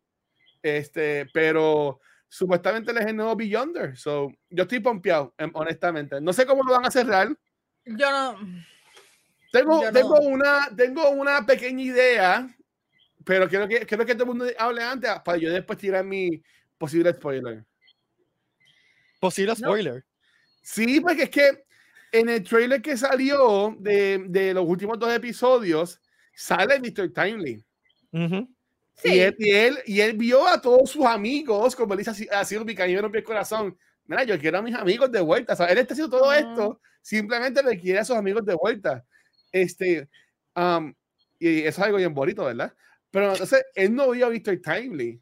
[0.63, 3.97] Este, pero supuestamente él es el nuevo Beyonder.
[3.97, 6.21] So, yo estoy pompeado, em, honestamente.
[6.21, 7.27] No sé cómo lo van a cerrar.
[7.85, 8.37] Yo no.
[9.51, 10.29] Tengo, Yo tengo, no.
[10.29, 12.55] una, tengo una pequeña idea,
[13.25, 16.41] pero quiero que, quiero que todo el mundo hable antes para yo después tirar mi
[16.77, 17.65] posible spoiler.
[19.19, 19.55] posible No.
[19.57, 20.05] spoiler?
[20.61, 21.65] Sí, porque es que
[22.13, 25.99] en el trailer que salió de, de los últimos dos episodios,
[26.41, 27.11] sale Mr.
[27.13, 27.63] Timely.
[28.11, 28.47] Ujú.
[29.03, 29.19] Y, Sí.
[29.19, 32.59] él, y, él, y él vio a todos sus amigos, como él dice así, así
[32.59, 33.77] mi cariño me rompió el corazón.
[34.05, 35.53] Mira, yo quiero a mis amigos de vuelta.
[35.53, 36.37] O sea, él está haciendo todo Ah.
[36.39, 39.03] esto, simplemente le quiere a sus amigos de vuelta.
[39.51, 40.07] Este,
[40.55, 40.93] um,
[41.39, 42.73] y eso es algo bien bonito, ¿verdad?
[43.09, 45.19] Pero entonces, él no vio a Victor Timely.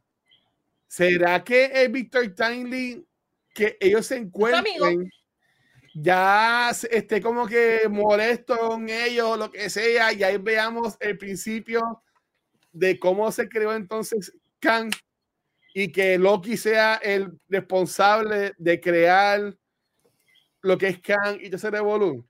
[0.88, 3.06] ¿Será que el Victor Timely
[3.54, 4.28] que ellos se amigo.
[4.28, 5.10] encuentren
[6.02, 12.04] ya esté como que molesto con ellos, lo que sea, y ahí veamos el principio
[12.72, 14.92] de cómo se creó entonces Kang
[15.74, 19.56] y que Loki sea el responsable de crear
[20.62, 22.28] lo que es Kang y ese revolú.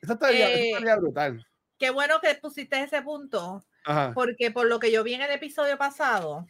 [0.00, 1.46] Eso estaría, eso Eh, estaría brutal.
[1.78, 4.12] Qué bueno que pusiste ese punto, Ajá.
[4.14, 6.46] porque por lo que yo vi en el episodio pasado,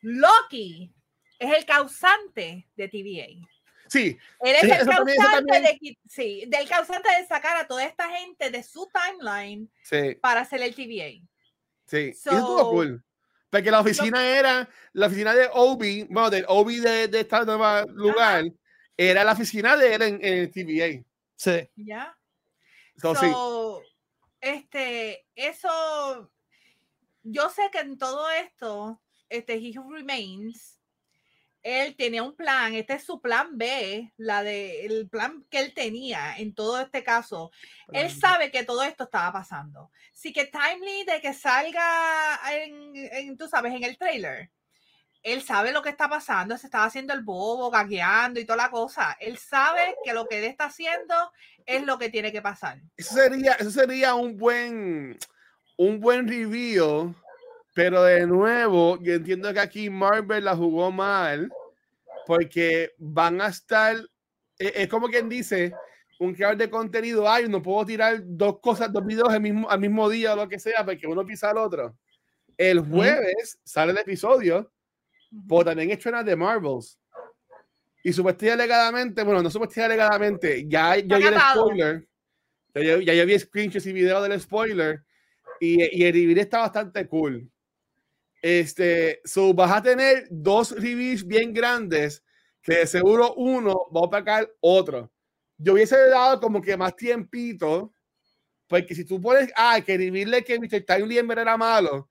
[0.00, 0.92] Loki
[1.38, 3.48] es el causante de TVA.
[3.92, 5.78] Sí, Él es Sí, el eso también- causante también.
[5.80, 10.40] de sí, del causante de sacar a toda esta gente de su timeline sí, para
[10.40, 11.20] hacer el TVA.
[11.86, 11.96] sí.
[11.98, 13.04] Y eso So- estuvo cool.
[13.50, 17.86] Porque la oficina era, la oficina de Obi, bueno, del Obi de, de este nuevo
[17.92, 18.44] lugar,
[18.96, 21.04] era la oficina de él en, en el TVA.
[21.36, 21.68] Sí.
[21.76, 22.16] ¿Ya?
[22.96, 23.30] So, sí.
[23.30, 23.82] So,
[24.40, 26.32] este, eso,
[27.22, 30.80] yo sé que en todo esto, este He Who Remains,
[31.62, 35.72] él tenía un plan, este es su plan B, la de el plan que él
[35.74, 37.52] tenía en todo este caso.
[37.92, 39.90] Él sabe que todo esto estaba pasando.
[40.12, 44.50] Sí que timely de que salga en, en, tú sabes, en el trailer.
[45.22, 48.70] Él sabe lo que está pasando, se estaba haciendo el bobo, gagueando y toda la
[48.70, 49.16] cosa.
[49.20, 51.14] Él sabe que lo que él está haciendo
[51.64, 52.80] es lo que tiene que pasar.
[52.96, 55.16] Eso sería, eso sería un buen,
[55.76, 57.14] un buen review,
[57.74, 61.50] pero de nuevo, yo entiendo que aquí Marvel la jugó mal,
[62.26, 63.96] porque van a estar,
[64.58, 65.72] es, es como quien dice,
[66.18, 69.80] un creador de contenido, ay, no puedo tirar dos cosas, dos videos al mismo, al
[69.80, 71.96] mismo día o lo que sea, porque uno pisa al otro.
[72.56, 74.70] El jueves sale el episodio,
[75.48, 76.98] pero también estrena de Marvels.
[78.04, 82.08] Y supuestamente alegadamente, bueno, no supuestamente alegadamente, ya yo vi el spoiler.
[82.74, 85.04] Ya yo, ya yo vi screenshots y videos del spoiler.
[85.60, 87.51] Y, y el review está bastante cool.
[88.42, 92.22] Este, so vas a tener dos reviews bien grandes
[92.60, 95.10] que seguro uno va a opacar otro.
[95.56, 97.94] Yo hubiese dado como que más tiempito,
[98.66, 100.84] porque si tú pones, ah, que revivirle que Mr.
[100.84, 102.08] Verdad era malo,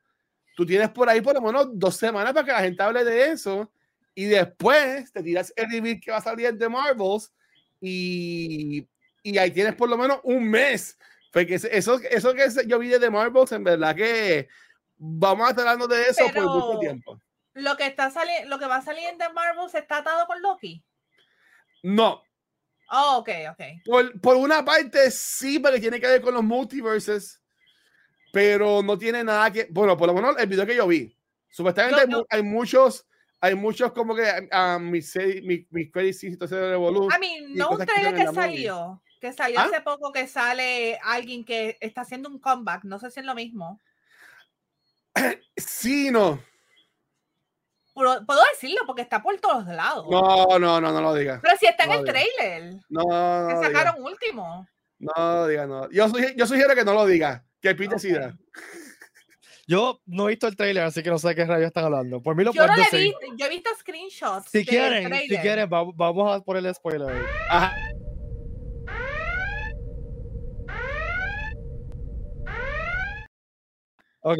[0.55, 3.31] tú tienes por ahí por lo menos dos semanas para que la gente hable de
[3.31, 3.71] eso
[4.15, 7.31] y después te tiras el review que va a salir de Marvels
[7.79, 8.87] y
[9.23, 10.97] y ahí tienes por lo menos un mes.
[11.31, 14.49] Porque eso, eso que yo vi de Marvels, en verdad que
[15.03, 17.19] vamos a estar hablando de eso por mucho tiempo.
[17.53, 20.83] Lo que, está saliendo, lo que va a salir de Marvels está atado con Loki.
[21.83, 22.23] No.
[22.91, 23.63] Oh, ok, ok.
[23.85, 27.41] Por, por una parte sí, porque tiene que ver con los multiverses,
[28.31, 29.67] pero no tiene nada que.
[29.71, 31.17] Bueno, por lo menos el video que yo vi.
[31.49, 33.05] Supuestamente hay, muchos
[33.41, 38.15] hay muchos como que a mis mis mi credits ese A mí, no un trailer
[38.15, 39.63] que, salió, que salió ¿Ah?
[39.63, 43.35] hace poco que sale alguien que está haciendo un comeback, no sé si es lo
[43.35, 43.81] mismo.
[45.81, 46.39] Sí, no.
[47.93, 50.05] Puedo, decirlo porque está por todos lados.
[50.09, 51.39] No, no, no, no lo digas.
[51.41, 52.75] Pero si está en el trailer.
[52.89, 54.67] No, Que sacaron último.
[54.99, 55.89] No, diga, no.
[55.89, 57.43] Yo, yo sugiero que no lo diga.
[57.59, 58.31] Que pite okay.
[59.67, 62.21] Yo no he visto el trailer, así que no sé de qué rayos están hablando.
[62.21, 64.49] Por mí lo yo no he yo he visto screenshots.
[64.49, 67.25] Si quieren, si quieren, vamos a por el spoiler.
[67.49, 67.75] Ajá.
[74.21, 74.39] Ok.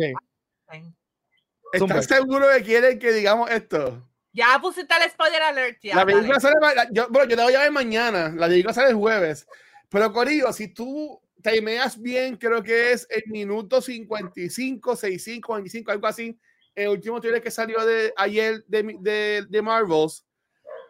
[1.74, 4.08] ¿Estás seguro que quieren que digamos esto?
[4.34, 5.80] Ya pusiste el spoiler alert.
[5.82, 6.56] Ya, la película sale,
[6.92, 8.30] yo, bueno, yo te voy a ver mañana.
[8.30, 9.46] La película sale el jueves.
[9.90, 16.08] Pero, Corillo, si tú timeas bien, creo que es el minuto 55, 65, 25, algo
[16.08, 16.40] así.
[16.74, 20.26] El último trailer que salió de ayer de, de, de Marvels.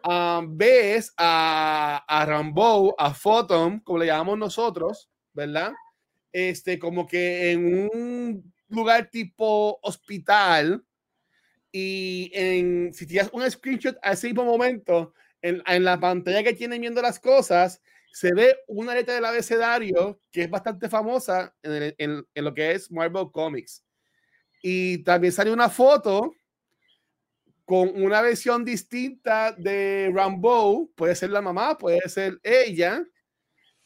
[0.04, 5.72] Um, ves a, a Rambo, a Photon, como le llamamos nosotros, ¿verdad?
[6.32, 10.84] Este, como que en un lugar tipo hospital.
[11.70, 16.80] Y en, si tienes un screenshot a ese mismo momento, en, la pantalla que tienen
[16.80, 17.82] viendo las cosas,
[18.12, 23.30] se ve una letra del abecedario que es bastante famosa en, lo que es Marvel
[23.32, 23.84] Comics.
[24.62, 26.34] Y también sale una foto
[27.64, 33.04] con una versión distinta de Rambo, puede ser la mamá, puede ser ella,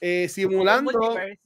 [0.01, 0.93] eh, simulando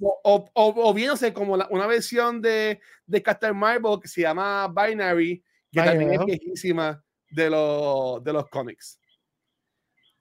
[0.01, 5.43] o, o, o, viéndose como una versión de, de Captain Marvel que se llama Binary,
[5.71, 9.01] que también es viejísima de, los de los cómics.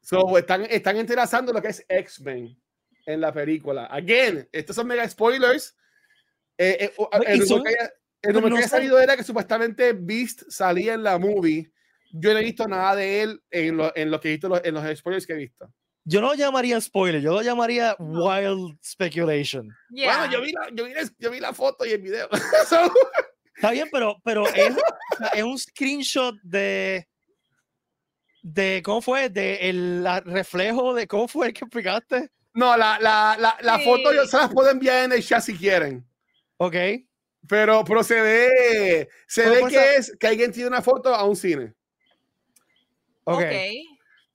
[0.02, 2.58] So, están, están entrelazando lo que es X-Men
[3.06, 3.86] en la película.
[3.86, 5.76] Again, estos son mega spoilers.
[6.58, 6.94] Eh, eh,
[7.28, 11.72] el, rumor que, ha salido era que supuestamente Beast salía en la movie.
[12.12, 14.74] Yo no he visto nada de él en lo, en lo que he visto en
[14.74, 15.72] los spoilers que he visto.
[16.10, 19.70] Yo no lo llamaría spoiler, yo lo llamaría wild speculation.
[19.90, 22.28] Bueno, yo vi, la, yo, vi yo vi la foto y el video.
[23.56, 24.76] Está bien, pero, pero es,
[25.34, 27.08] es un screenshot de
[28.42, 32.32] de cómo fue, de el reflejo de cómo fue el que explicaste.
[32.56, 35.56] No, la, la, la, la foto yo se las puedo enviar en el chat si
[35.56, 36.04] quieren.
[36.58, 36.76] Ok.
[37.48, 41.36] Pero, pero se ve, se ve que es que alguien tiene una foto a un
[41.36, 41.76] cine.
[43.26, 43.44] Ok.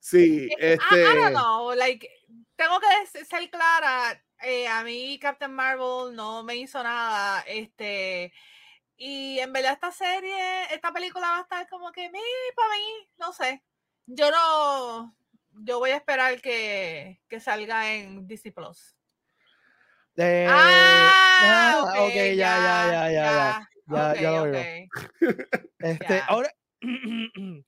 [0.05, 0.95] Sí, este.
[0.95, 2.07] I, I don't know, like,
[2.55, 4.21] tengo que ser clara.
[4.41, 7.41] Eh, a mí Captain Marvel no me hizo nada.
[7.47, 8.31] Este.
[8.97, 12.19] Y en verdad esta serie, esta película va a estar como que, mí,
[12.55, 13.61] para mí, no sé
[14.07, 15.15] yo no,
[15.51, 18.95] yo voy a esperar que, que salga en Disney Plus.
[20.17, 24.87] Eh, ah, ah ok, ya, ya, ya, ya, ya, ya, ya, lo veo.
[25.79, 27.63] Este, ahora, eh,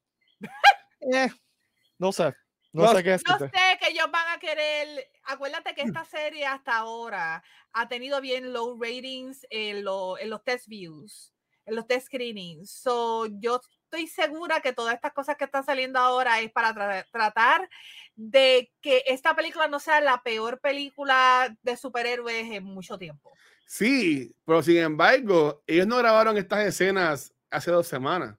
[1.98, 2.34] no sé,
[2.74, 3.24] no, sé qué es.
[3.28, 5.10] No sé que ellos van a querer.
[5.24, 10.68] Acuérdate que esta serie hasta ahora ha tenido bien low ratings en, en los test
[10.68, 11.34] views,
[11.66, 12.72] en los test screenings.
[12.72, 17.70] So, yo estoy segura que todas estas cosas que están saliendo ahora es para tratar
[18.16, 23.32] de que esta película no sea la peor película de superhéroes en mucho tiempo.
[23.66, 28.36] Sí, pero sin embargo, ellos no grabaron estas escenas hace dos semanas.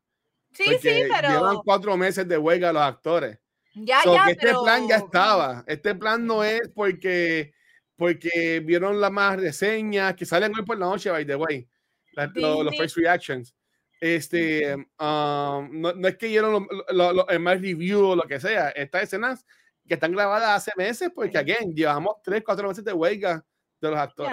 [0.52, 1.28] Sí, sí, pero.
[1.28, 3.38] Llevan cuatro meses de huelga los actores.
[3.84, 4.26] Ya, ya.
[4.28, 5.64] este plan ya estaba.
[5.66, 7.52] Este plan no es porque,
[7.96, 11.68] porque vieron las más reseñas que salen hoy por la noche, by the way.
[12.34, 13.54] los, los first reactions.
[14.00, 16.66] Este, no, no, es que dieron
[17.28, 18.70] el más review o lo que sea.
[18.70, 19.44] Estas escenas
[19.86, 23.44] que están grabadas hace meses, porque, again, llevamos tres, cuatro meses de huelga
[23.80, 24.32] de los actores.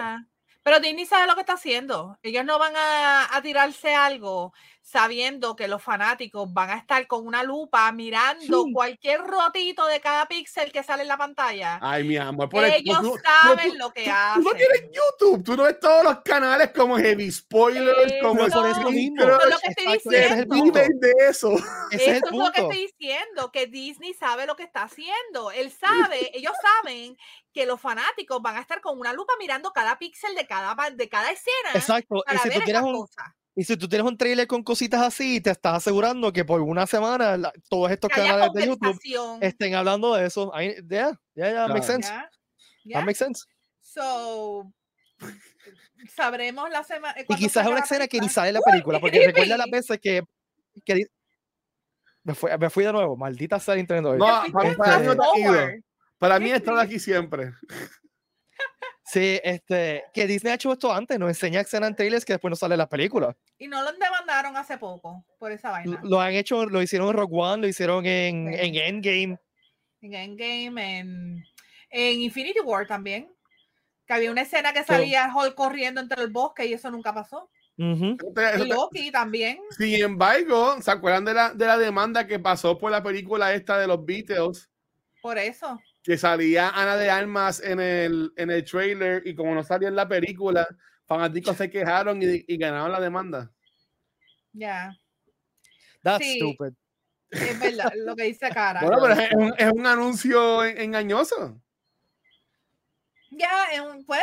[0.62, 2.18] Pero Disney sabe lo que está haciendo.
[2.22, 4.52] Ellos no van a, a tirarse algo
[4.86, 10.26] sabiendo que los fanáticos van a estar con una lupa mirando cualquier rotito de cada
[10.26, 11.80] píxel que sale en la pantalla.
[11.82, 14.44] Ay, mi amor, por ellos saben lo que hacen.
[14.44, 18.62] Tú no tienes YouTube, tú no ves todos los canales como Heavy Spoilers, como eso
[18.88, 19.24] mismo.
[19.24, 20.80] Eso es lo que estoy diciendo.
[21.00, 21.52] de eso.
[21.90, 25.50] Ese eso es, lo que estoy diciendo, que Disney sabe lo que está haciendo.
[25.50, 27.18] Él sabe, ellos saben
[27.52, 31.08] que los fanáticos van a estar con una lupa mirando cada píxel de cada, de
[31.08, 31.70] cada escena.
[31.74, 32.22] Exacto.
[32.24, 33.08] Para y si ver tú quieres un,
[33.58, 36.86] y si tú tienes un trailer con cositas así, te estás asegurando que por una
[36.86, 38.98] semana todos estos canales de YouTube
[39.40, 40.52] estén hablando de eso.
[40.86, 42.10] Ya, ya, ya, makes sense.
[42.92, 43.46] That makes sense.
[43.80, 44.70] So,
[46.14, 47.14] sabremos la semana.
[47.26, 49.98] Y quizás es una escena que ni sale en la película, porque recuerda las veces
[50.02, 50.22] que,
[50.84, 51.06] que
[52.24, 54.14] me, fui, me fui de nuevo, maldita sea Nintendo.
[54.16, 55.82] No, para, para, mí.
[56.18, 57.54] Para mí estado aquí siempre.
[59.06, 62.50] Sí, este, que Disney ha hecho esto antes, nos enseña escenas en trailers que después
[62.50, 63.36] no sale en las películas.
[63.56, 66.00] Y no lo demandaron hace poco por esa vaina.
[66.02, 68.58] Lo han hecho, lo hicieron en Rogue One, lo hicieron en, Sí.
[68.60, 69.38] en Endgame.
[70.00, 71.44] En Endgame, en,
[71.90, 73.32] en Infinity War también.
[74.06, 77.48] Que había una escena que salía Hulk corriendo entre el bosque y eso nunca pasó.
[77.76, 79.58] Y Loki también.
[79.76, 83.78] Sin embargo, ¿se acuerdan de la, de la demanda que pasó por la película esta
[83.78, 84.68] de los Beatles?
[85.20, 85.78] Por eso.
[86.06, 89.96] Que salía Ana de Armas en el, en el trailer y como no salía en
[89.96, 90.64] la película,
[91.04, 93.50] fanáticos se quejaron y, y ganaron la demanda.
[94.52, 94.96] Ya.
[96.02, 96.36] That's Sí.
[96.38, 96.74] stupid.
[97.30, 98.82] Es verdad lo que dice Cara.
[98.82, 101.60] Bueno, pero es un, es un anuncio en- engañoso.
[103.32, 104.22] Ya, es un- pues,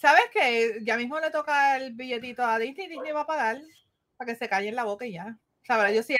[0.00, 0.78] ¿sabes qué?
[0.84, 2.88] Ya mismo le toca el billetito a Disney.
[2.88, 3.60] Disney va a pagar
[4.16, 5.36] para que se calle en la boca y ya.
[5.66, 6.16] Sabrá, yo sí.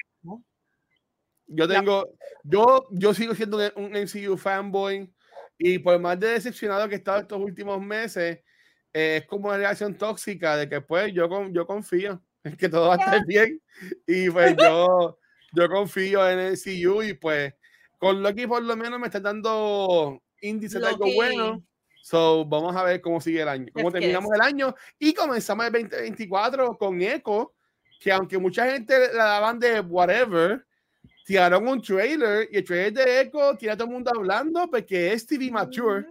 [1.46, 2.08] Yo tengo,
[2.42, 5.12] yo, yo sigo siendo un, un MCU fanboy
[5.58, 8.40] y por más de decepcionado que he estado estos últimos meses,
[8.92, 12.68] eh, es como una relación tóxica de que pues yo, con- yo confío en que
[12.68, 13.60] todo va a estar bien
[14.06, 15.18] y pues yo,
[15.52, 17.54] yo confío en el MCU y pues
[17.98, 21.64] con Loki por lo menos me está dando índices de algo bueno.
[22.02, 25.64] So, vamos a ver cómo sigue el año, cómo Yes, terminamos el año y comenzamos
[25.66, 27.54] el 2024 con Echo,
[27.98, 30.66] que aunque mucha gente la daban de whatever,
[31.24, 35.12] tiraron un trailer y el trailer de Echo tiene a todo el mundo hablando porque
[35.12, 36.06] es TV Mature.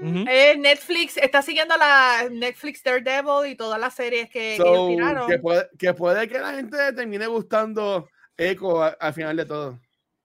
[0.00, 0.28] Mm, Ujú.
[0.30, 4.86] eh, Netflix está siguiendo la Netflix Daredevil y todas las series que, que ellos So,
[4.86, 5.26] tiraron.
[5.28, 9.80] que, puede, que puede que la gente termine gustando Echo al final de todo.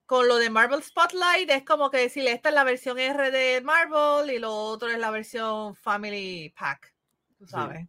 [0.06, 3.60] Con lo de Marvel Spotlight es como que decirle esta es la versión R de
[3.62, 6.93] Marvel y lo otro es la versión Family Pack.
[7.38, 7.86] Tú sabes.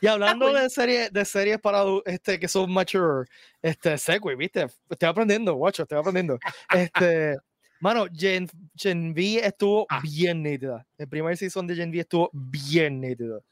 [0.00, 0.60] Y hablando cool.
[0.60, 3.26] de series, de series para este que son mature,
[3.60, 6.38] este Segway, viste, estoy aprendiendo, guacho, estoy aprendiendo.
[6.72, 7.36] Este,
[7.80, 10.00] mano, Gen, Gen V estuvo Ah.
[10.02, 10.86] bien nítida.
[10.98, 13.42] El primer season de Gen V estuvo bien nítido.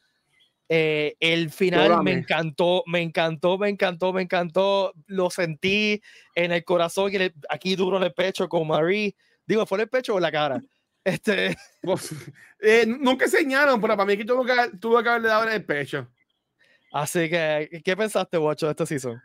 [0.73, 4.93] Eh, el final me encantó, me encantó, me encantó, me encantó.
[5.07, 6.01] Lo sentí
[6.33, 9.13] en el corazón y en el- aquí duro en el pecho con Marie.
[9.45, 10.61] Digo, ¿fue en el pecho o en la cara?
[11.03, 11.57] Este,
[12.59, 15.65] eh, nunca enseñaron, pero para mí que tuvo que, tuvo que haberle dado en el
[15.65, 16.07] pecho.
[16.93, 19.21] así que, ¿qué pensaste, guacho, de este season?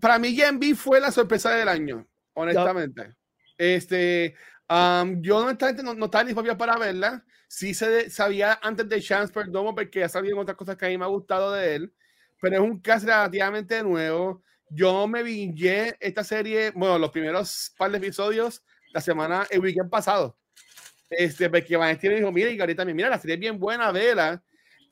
[0.00, 3.14] Para mí, B fue la sorpresa del año, honestamente.
[3.56, 4.34] Este,
[4.68, 7.24] am, yo honestamente no, no estaba disponible para verla.
[7.46, 10.98] Sí se sabía antes de Chance Perdomo porque ya sabían otras cosas que a mí
[10.98, 11.94] me ha gustado de él,
[12.40, 14.42] pero es un cast relativamente nuevo.
[14.68, 18.64] Yo me vingué esta serie, bueno, los primeros par de episodios
[18.94, 20.38] la semana, el weekend pasado.
[21.10, 23.92] Este, porque Vanessa me dijo, mira, y ahorita también, mira, la serie es bien buena,
[23.92, 24.42] vela.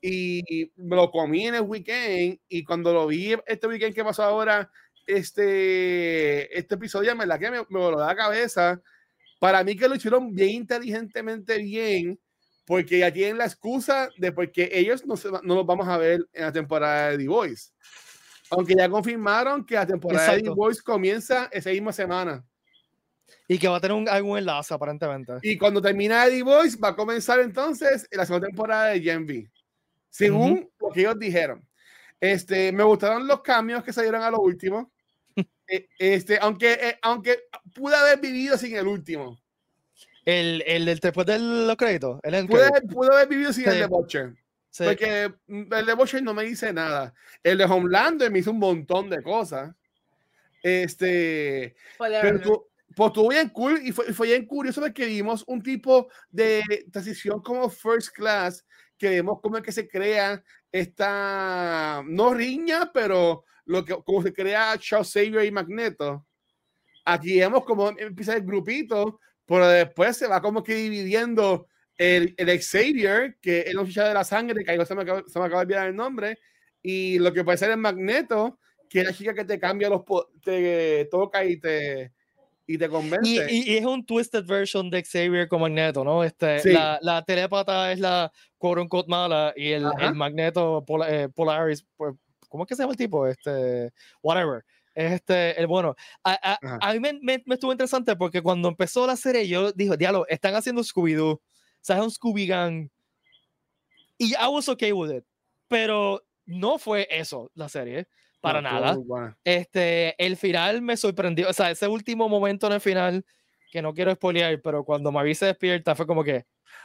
[0.01, 4.25] Y me lo comí en el weekend y cuando lo vi este weekend que pasó
[4.25, 4.69] ahora,
[5.07, 8.83] este, este episodio, en verdad que me, me voló la cabeza.
[9.39, 12.19] Para mí que lo hicieron bien inteligentemente bien,
[12.67, 16.27] porque ya tienen la excusa de porque ellos no, se, no los vamos a ver
[16.33, 17.71] en la temporada de The Voice.
[18.51, 20.51] Aunque ya confirmaron que la temporada de The.
[20.51, 22.45] Voice comienza esa misma semana.
[23.49, 25.35] Y que va a tener un, algún enlace, aparentemente.
[25.43, 29.51] Y cuando termina The Voice, va a comenzar entonces la segunda temporada de Gen V.
[30.11, 31.67] Según lo que ellos dijeron.
[32.21, 34.91] Este, me gustaron los cambios que salieron a lo último.
[35.69, 39.41] Eh, este, aunque, eh, aunque pude haber vivido sin el último.
[40.25, 42.21] El, el, del después de los créditos.
[42.25, 43.79] El Pude, pude haber vivido sin el Sí.
[43.79, 44.35] de Butcher.
[44.69, 44.85] Sí.
[44.85, 47.15] Porque el de Butcher no me dice nada.
[47.43, 49.75] El de Homelander me hizo un montón de cosas.
[50.63, 56.09] Este, pero pues estuvo bien cool y fue, fue bien curioso porque vimos un tipo
[56.31, 58.65] de transición como first class
[58.99, 64.33] que vemos cómo es que se crea esta no riña pero lo que como se
[64.33, 66.27] crea Charles Xavier y Magneto.
[67.05, 72.61] Aquí vemos cómo empieza el grupito pero después se va como que dividiendo el, el
[72.61, 75.47] Xavier que es la muchacha de la sangre que ahí se me, acaba, se me
[75.47, 76.39] acaba de olvidar el nombre
[76.83, 78.59] y lo que puede ser el Magneto
[78.89, 80.03] que es la chica que te cambia los
[80.43, 82.13] te toca y te
[82.67, 83.29] y te convence.
[83.29, 86.23] Y, y- y es un twisted version de Xavier con Magneto, ¿no?
[86.25, 86.73] Este, Sí.
[86.73, 91.85] la, la telépata es la quote unquote mala y el, el Magneto Pola- eh, Polaris,
[91.97, 92.15] pues,
[92.49, 93.27] ¿cómo es que se llama el tipo?
[93.27, 93.91] Este,
[94.23, 94.65] whatever.
[94.95, 95.95] Es este, el bueno.
[96.23, 99.73] A, a- a mí me, me- me estuvo interesante porque cuando empezó la serie, yo
[99.73, 101.33] dije, diablo, están haciendo Scooby-Doo.
[101.33, 101.41] O
[101.81, 102.89] sea, es un Scooby Gang.
[104.19, 105.25] Y I was okay with it.
[105.69, 108.07] Pero no fue eso la serie,
[108.43, 108.95] para No, nada.
[108.95, 109.39] muy buena.
[109.45, 113.25] Este, el final me sorprendió, o sea, ese último momento en el final,
[113.71, 116.45] que no quiero spoilear, pero cuando Marie se despierta fue como que,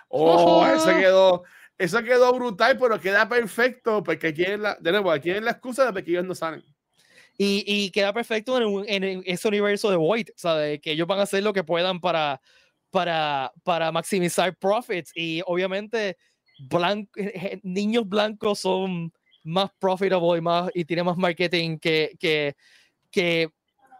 [0.09, 1.43] Oh, eso quedó,
[1.77, 5.51] eso quedó brutal, pero queda perfecto porque aquí es la, de nuevo, aquí es la
[5.51, 6.63] excusa de que ellos no salen.
[7.37, 10.79] Y, y queda perfecto en, en, ese universo de Void, ¿sabes?
[10.81, 12.41] Que ellos van a hacer lo que puedan para,
[12.89, 15.11] para, para maximizar profits.
[15.13, 16.17] Y obviamente,
[17.61, 19.13] niños blancos son
[19.47, 22.55] más profitable y, más, y tienen más marketing que, que,
[23.09, 23.49] que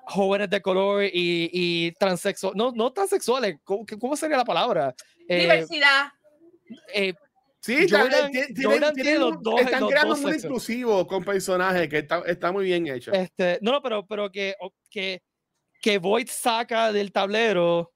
[0.03, 4.93] jóvenes de color y, y transexuales, no, no transexuales, ¿cómo, ¿cómo, sería la palabra?
[5.27, 6.11] Eh, Diversidad.
[6.93, 7.13] Eh,
[7.59, 8.31] sí, Jordan,
[8.61, 12.51] Jordan tiene los dos, están los creando dos muy inclusivo con personajes que está, está,
[12.51, 13.11] muy bien hecho.
[13.11, 14.55] Este, no, no, pero, pero que,
[14.89, 15.21] que,
[15.81, 17.93] que Void saca del tablero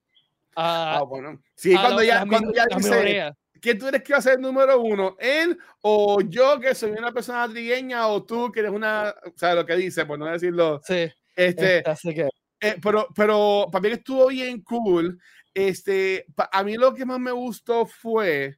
[0.55, 1.41] a, ah, bueno.
[1.55, 4.41] Sí, cuando, la, ya, cuando ya dice, ¿quién tú eres que va a ser el
[4.41, 5.15] número uno?
[5.19, 9.55] ¿Él o yo que soy una persona trigueña o tú que eres una, o sea,
[9.55, 10.81] lo que dice, por no decirlo.
[10.83, 11.09] Sí.
[11.35, 12.29] Este, que...
[12.59, 15.19] Eh, pero, pero para mí estuvo bien cool.
[15.53, 18.57] Este, a mí lo que más me gustó fue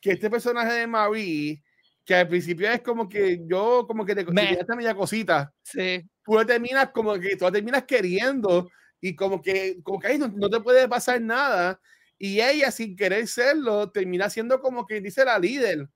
[0.00, 1.62] que este personaje de Marie,
[2.04, 6.02] que al principio es como que yo, como que te esta media cosita, sí.
[6.22, 8.68] tú terminas como que tú terminas queriendo
[9.00, 11.80] y como que, como que ahí no, no, te puede pasar nada.
[12.18, 15.88] Y ella, sin querer serlo, termina siendo como que dice la líder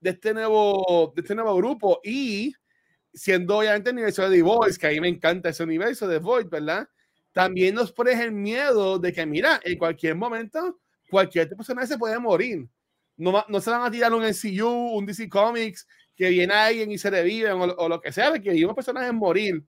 [0.00, 2.00] de este nuevo, de este nuevo grupo.
[2.02, 2.54] Y
[3.12, 6.18] siendo obviamente el universo de The Voice, que a mí me encanta ese universo de
[6.18, 6.88] Void, ¿verdad?
[7.32, 12.18] También nos pones el miedo de que, mira, en cualquier momento, cualquier personaje se puede
[12.18, 12.68] morir.
[13.16, 16.98] No, no se van a tirar un NCU, un DC Comics, que viene alguien y
[16.98, 19.62] se reviven o, o lo que sea, que vimos personajes morir.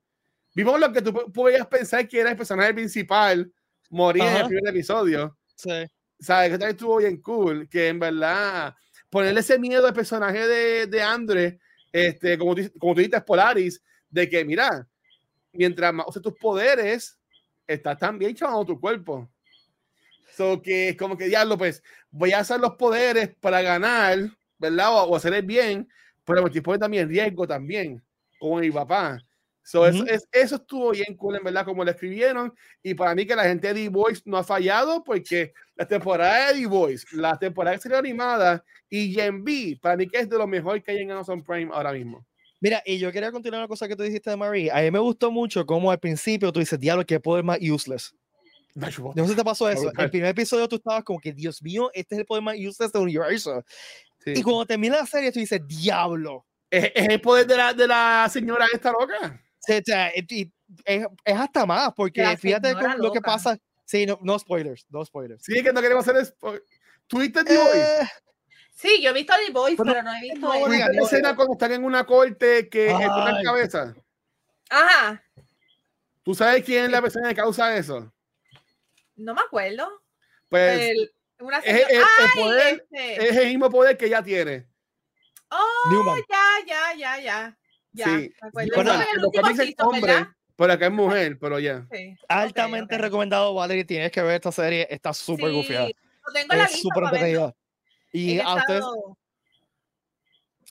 [0.55, 3.51] Vimos lo que tú podías pensar que era el personaje principal
[3.91, 5.39] morir en el primer episodio.
[5.55, 5.87] Sí.
[6.21, 6.51] ¿Sabes?
[6.51, 8.75] Que también estuvo bien cool, que en verdad
[9.09, 11.61] ponerle ese miedo al personaje de, de Andre
[11.93, 14.87] este, como, como tú dices, Polaris, de que, mira,
[15.53, 17.19] mientras más uses tus poderes,
[17.66, 19.29] estás también chavando tu cuerpo.
[20.35, 24.19] So que es como que, diablo, pues, voy a hacer los poderes para ganar,
[24.59, 24.93] ¿verdad?
[24.93, 25.89] O, hacer el bien,
[26.25, 28.03] pero me estoy también riesgo también,
[28.39, 29.19] como mi papá.
[29.69, 32.55] So, eso, es, eso estuvo bien cool, en verdad, como lo escribieron.
[32.83, 36.61] Y para mí que la gente de D-Voice no ha fallado porque la temporada de
[36.61, 40.47] D-Voice, la temporada que serie animada y Gen B, para mí que es de lo
[40.47, 42.25] mejor que hay en Amazon Prime ahora mismo.
[42.61, 44.71] Mira, y yo quería continuar una cosa que tú dijiste de Marie.
[44.73, 48.14] A mí me gustó mucho como al principio tú dices, diablo, qué poder más useless.
[48.75, 49.93] No sé si te pasó eso.
[49.99, 52.91] El primer episodio tú estabas como que, Dios mío, este es el poder más useless
[52.91, 53.62] del universo.
[54.25, 54.33] Sí.
[54.35, 56.47] Y cuando termina la serie, tú dices, diablo.
[56.71, 59.43] ¿Es, es el poder de la, de la señora esta loca?
[59.77, 60.25] Es,
[60.85, 63.59] es, hasta más, porque fíjate con, lo que pasa.
[63.85, 65.43] Sí, no, no, spoilers, no spoilers.
[65.43, 66.64] Sí, que no queremos hacer spoilers.
[67.07, 67.79] ¿Tuviste The Voice?
[67.79, 68.09] Eh,
[68.75, 70.41] sí, yo he visto The Voice, pero, no he visto.
[70.41, 73.95] No, ¿Tuviste la escena cuando están en una corte que es la cabeza?
[74.69, 75.23] Ajá.
[76.23, 78.12] ¿Tú sabes quién es la persona que causa eso?
[79.16, 80.03] No me acuerdo.
[80.51, 82.05] Pues el, una es, el, el
[82.35, 83.29] poder, este.
[83.29, 84.66] es el mismo poder que ella tiene.
[85.51, 87.59] Oh, ya, ya, ya, ya.
[87.93, 88.32] Ya, sí.
[88.53, 90.26] Bueno, lo que dicen hombre,
[90.57, 91.86] pero acá es mujer, pero ya.
[91.93, 92.16] Sí.
[92.28, 93.05] Altamente okay, okay.
[93.07, 93.84] recomendado, Valerie.
[93.84, 94.86] Tienes que ver esta serie.
[94.91, 95.89] Está súper sí, gufiada.
[96.34, 97.55] Tengo es súper entretenida.
[98.12, 98.84] Y a ustedes,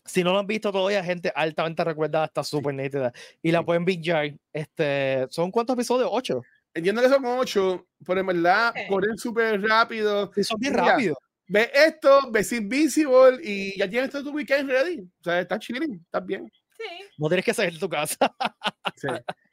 [0.06, 2.82] si no lo han visto todavía, gente altamente recomendada, está súper sí.
[2.82, 3.14] nítida.
[3.42, 4.34] Y la pueden bingear.
[4.52, 6.10] Este, ¿Son cuántos episodios?
[6.12, 6.42] ¿Ocho?
[6.74, 8.88] Entiendo que son ocho, pero en verdad okay.
[8.88, 10.32] corren súper rápido.
[10.36, 11.18] Sí, son bien rápidos.
[11.48, 15.00] Ve esto, ves Invisible y ya tienes todo tu weekend ready.
[15.00, 16.52] O sea, está chilling, estás bien.
[16.78, 16.86] Sí.
[17.18, 18.18] No tienes que salir de tu casa.
[18.96, 19.08] sí.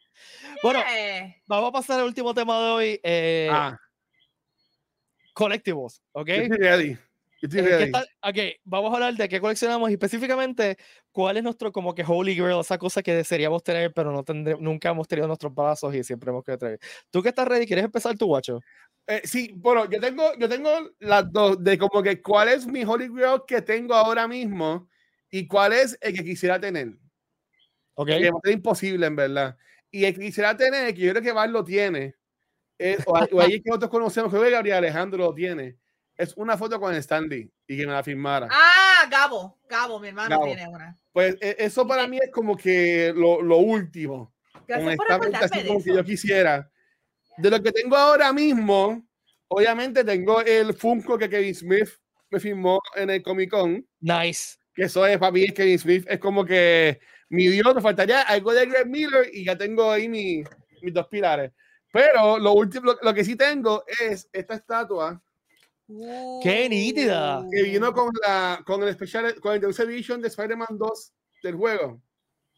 [0.63, 0.81] Bueno,
[1.47, 3.01] vamos a pasar al último tema de hoy.
[3.03, 3.79] Eh, ah.
[5.35, 6.29] Colectivos, ¿ok?
[6.29, 6.99] Estoy ready.
[7.43, 7.93] Estoy ready.
[7.93, 10.79] Tal, ok, vamos a hablar de qué coleccionamos y específicamente
[11.13, 14.57] cuál es nuestro como que Holy Grail, esa cosa que desearíamos tener, pero no tendré,
[14.59, 16.79] nunca hemos tenido nuestros brazos y siempre hemos querido traer.
[17.11, 17.67] ¿Tú que estás ready?
[17.67, 18.61] ¿Quieres empezar tu guacho?
[19.07, 20.71] Eh, sí, bueno, yo tengo, yo tengo
[21.01, 24.89] las dos, de como que cuál es mi Holy Grail que tengo ahora mismo
[25.31, 26.95] y cuál es el que quisiera tener.
[27.95, 28.09] Ok.
[28.09, 29.57] Que es imposible, en verdad.
[29.91, 32.15] Y el que quisiera tener, que yo creo que Val lo tiene,
[32.79, 35.77] es, o, o ahí que nosotros conocemos, que Gabriel Alejandro lo tiene,
[36.17, 38.49] es una foto con Stanley y que me la firmara.
[38.51, 40.45] Ah, Gabo, Gabo, mi hermano Gabo.
[40.47, 40.99] tiene una.
[41.13, 44.35] Pues eso para mí es como que lo, lo último.
[44.69, 46.71] Honestamente, así como que yo quisiera.
[47.37, 49.07] De lo que tengo ahora mismo,
[49.49, 51.89] obviamente tengo el Funko que Kevin Smith
[52.31, 53.87] me firmó en el Comic Con.
[54.01, 54.57] Nice.
[54.73, 58.53] Que eso es para mí, Kevin Smith es como que mi Dios, me faltaría algo
[58.53, 60.43] de Greg Miller y ya tengo ahí mi,
[60.83, 61.53] mis dos pilares.
[61.93, 65.23] Pero lo último, lo, lo, que sí tengo es esta estatua.
[65.87, 67.47] Uh, ¡Qué nítida!
[67.51, 71.13] Que vino con, la, con el especial, con el Deluxe Edition de Spider-Man 2
[71.43, 72.01] del juego.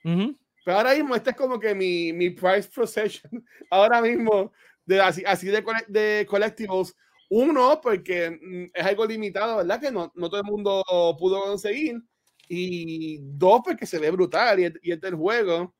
[0.04, 0.38] Uh -huh.
[0.64, 3.30] Pero ahora mismo, este es como que mi, mi price procession.
[3.70, 4.52] Ahora mismo,
[4.84, 6.92] de, así, así de, de collectibles.
[7.30, 9.80] Uno, porque mm, es algo limitado, ¿verdad?
[9.80, 10.82] Que no, no todo el mundo
[11.20, 12.02] pudo conseguir.
[12.48, 15.74] Y dos, porque se ve brutal y, y es el juego.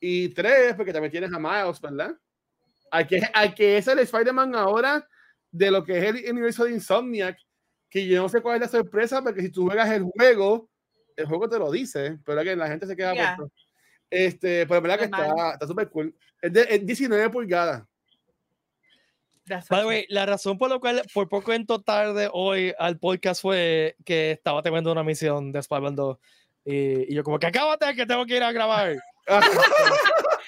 [0.00, 2.16] Y tres, porque también tienes a Miles, ¿verdad?
[2.90, 5.06] Hay que, hay que es el Spider-Man ahora
[5.50, 7.38] de lo que es el universo de Insomniac,
[7.88, 10.68] que yo no sé cuál es la sorpresa, porque si tú juegas el juego,
[11.16, 13.36] el juego te lo dice, pero que la gente se queda Yeah.
[14.08, 16.14] Este, pero verdad que está súper cool.
[16.40, 17.84] Es, de, es 19 pulgadas.
[19.46, 23.42] By the way, la razón por la cual por poco entro tarde hoy al podcast
[23.42, 26.18] fue que estaba teniendo una misión de Spider-Man 2
[26.66, 28.96] y, y yo como que acábate que tengo que ir a grabar.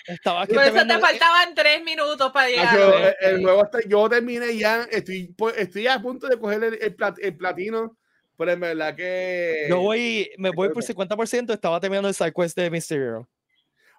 [0.06, 2.76] Estaba aquí Por eso te faltaban tres minutos para llegar.
[2.76, 6.64] Yo, el, el juego está, yo terminé ya, estoy, pues, estoy a punto de coger
[6.64, 7.96] el, el plat- el platino,
[8.36, 9.66] pero en verdad que...
[9.68, 11.14] Yo voy, me voy por Espérate.
[11.16, 13.28] 50%, estaba terminando el side quest de Mysterio.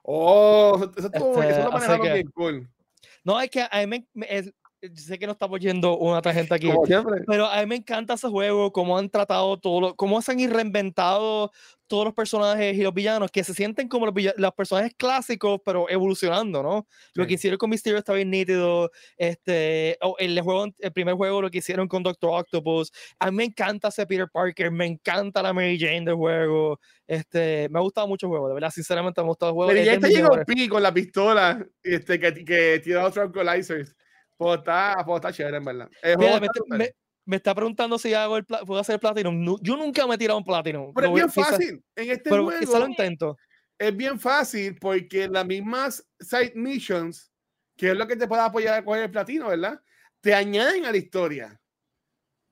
[0.01, 2.69] Oh, eso, eso, estuvo- Este, eso lo manejaron que- bien cool.
[3.23, 4.53] No, es que a mí me, me- es-
[4.95, 6.69] sé que no estamos yendo una tangente aquí,
[7.27, 10.51] pero a mí me encanta ese juego, cómo han tratado todo, lo, cómo se han
[10.51, 11.51] reinventado
[11.87, 15.87] todos los personajes y los villanos, que se sienten como los, los personajes clásicos, pero
[15.89, 16.87] evolucionando, ¿no?
[17.13, 17.27] Lo Sí.
[17.27, 21.51] que hicieron con Mysterio está bien nítido, este, o el, juego, el primer juego lo
[21.51, 25.53] que hicieron con Doctor Octopus, a mí me encanta ese Peter Parker, me encanta la
[25.53, 29.25] Mary Jane del juego, este, me ha gustado mucho el juego, de verdad, sinceramente me
[29.25, 29.71] ha gustado el juego.
[29.71, 30.45] Pero ya mis llegó.
[30.45, 33.95] Pi con la pistola este, que, que tira los tranquilizers.
[34.37, 35.89] Pues está, pues está chévere, en verdad.
[36.01, 36.77] El juego Mira, me, está está- brutal.
[36.79, 39.43] me- me está preguntando si hago el puedo hacer el Platinum.
[39.43, 40.93] Nu- yo nunca me he tirado un Platinum.
[40.93, 41.83] Pero es bien fácil.
[41.95, 43.37] En este Pero juego lo intento.
[43.79, 47.31] es bien fácil porque las mismas side missions,
[47.77, 49.79] que es lo que te puede apoyar a coger el platino, ¿verdad?
[50.21, 51.59] Te añaden a la historia.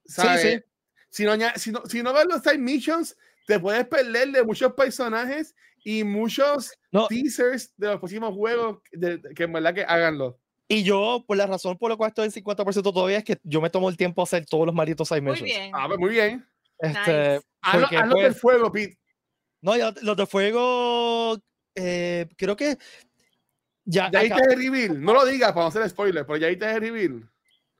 [0.05, 0.41] ¿sabes?
[0.41, 0.63] sí.
[1.09, 3.17] Si, no, si, no, si no ves los side missions,
[3.47, 5.53] te puedes perder de muchos personajes
[5.83, 7.07] y muchos No.
[7.07, 10.39] teasers de los próximos juegos de- de- que en verdad que háganlo.
[10.73, 13.59] Y yo, por la razón por la cual estoy en 50% todavía, es que yo
[13.59, 15.49] me tomo el tiempo a hacer todos los malditos side Muy missions.
[15.51, 15.71] bien.
[15.75, 16.47] Ah, pues muy bien.
[16.79, 17.41] Este, Nice.
[18.09, 18.97] Pues, del fuego, Pete.
[19.61, 21.37] No, ya los de fuego,
[21.75, 22.77] eh, creo que
[23.85, 25.01] ya, Ya acá- viste el reveal.
[25.01, 27.27] No lo digas para no hacer spoiler, pero ya viste el reveal.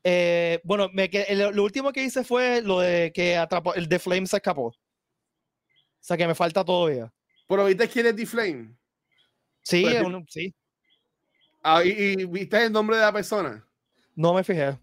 [0.03, 3.87] eh, bueno, me, que- el- lo último que hice fue lo de que atrapó, el
[3.87, 4.65] de Flame se escapó.
[4.65, 4.73] O
[5.99, 7.11] sea que me falta todavía.
[7.47, 8.75] Pero viste quién es D-Flame.
[9.63, 10.53] Sí, Pues, un- sí,
[11.63, 13.65] Ah, y, y viste el nombre de la persona.
[14.15, 14.77] no me fijé.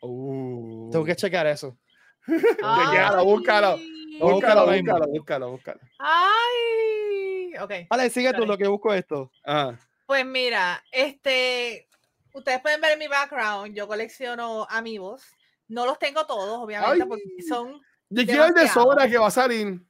[0.00, 0.90] Uh.
[0.90, 1.76] Tengo que checar eso.
[2.26, 3.78] Chequealo, búscalo.
[4.20, 5.80] Búscalo Búscalo, búscalo, búscalo.
[5.98, 7.54] Ay.
[7.60, 7.72] Ok.
[7.88, 9.30] Vale, sigue tú lo que busco esto.
[9.44, 9.78] Ajá.
[10.06, 11.88] Pues mira, este,
[12.34, 15.22] ustedes pueden ver en mi background, yo colecciono amigos.
[15.68, 17.80] No los tengo todos, obviamente, porque son
[18.10, 19.80] Yo quiero el de sobra que va a salir.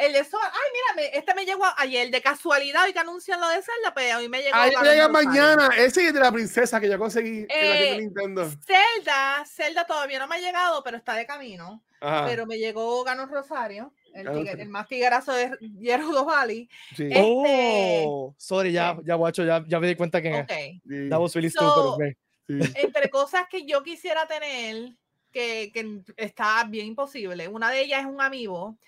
[0.00, 0.44] El de Sora.
[0.52, 4.12] Ay, mira, este me llegó ayer de casualidad y que anuncian lo de Zelda, pues
[4.12, 4.56] a mí me llegó.
[4.56, 5.68] Ahí llega mañana.
[5.76, 8.50] Ese es de la princesa que yo conseguí en la tienda Eh, Nintendo.
[8.66, 11.82] Zelda, Zelda todavía no me ha llegado, pero está de camino.
[12.00, 12.26] Ajá.
[12.26, 15.50] Pero me llegó Ganos Rosario, el, tigre- el más tiguerazo de
[15.82, 16.68] Gerudo Valley.
[16.96, 17.08] Sí.
[17.12, 20.50] Eh, Oh, sorry, ya, ya, guacho, ya, ya me di cuenta quién Ok.
[20.50, 20.80] es.
[20.88, 22.16] sí, That was really So- stupid of me.
[22.64, 22.72] sí.
[22.76, 24.94] entre cosas que yo quisiera tener,
[25.30, 28.78] que, que está bien imposible, una de ellas es un amigo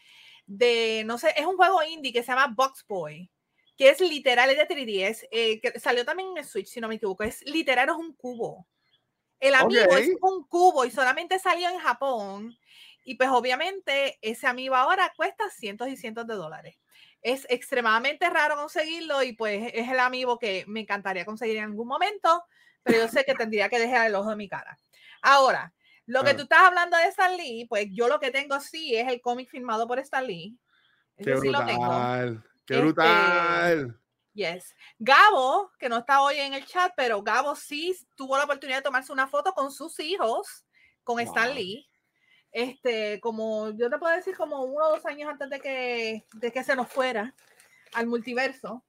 [0.57, 3.31] de, no sé, es un juego indie que se llama Box Boy,
[3.77, 6.97] que es literal, es de 3DS, eh, que salió también en Switch, si no me
[6.97, 8.67] equivoco, es literal, es un cubo.
[9.41, 10.19] El amigo es Ok.
[10.21, 12.57] un cubo y solamente salió en Japón.
[13.05, 16.77] Y pues obviamente ese amigo ahora cuesta cientos y cientos de dólares.
[17.23, 21.89] Es extremadamente raro conseguirlo y pues es el amigo que me encantaría conseguir en algún
[21.89, 22.45] momento,
[22.83, 24.79] pero yo sé que tendría que dejar el ojo de mi cara.
[25.23, 25.75] Ahora,
[26.07, 29.09] lo que tú estás hablando de Stan Lee, pues yo lo que tengo sí es
[29.09, 30.59] el cómic firmado por Stan Lee.
[31.17, 31.83] Qué Ese sí lo tengo.
[31.85, 32.43] brutal.
[32.67, 34.01] Qué Este, brutal.
[34.35, 34.75] Yes.
[34.99, 38.83] Gabo, que no está hoy en el chat, pero Gabo sí tuvo la oportunidad de
[38.83, 40.65] tomarse una foto con sus hijos,
[41.05, 41.55] con Stan Wow.
[41.55, 41.89] Lee.
[42.51, 46.53] Este, como yo te puedo decir, como uno o dos años antes de que, de
[46.53, 47.35] que se nos fuera
[47.95, 48.85] al multiverso.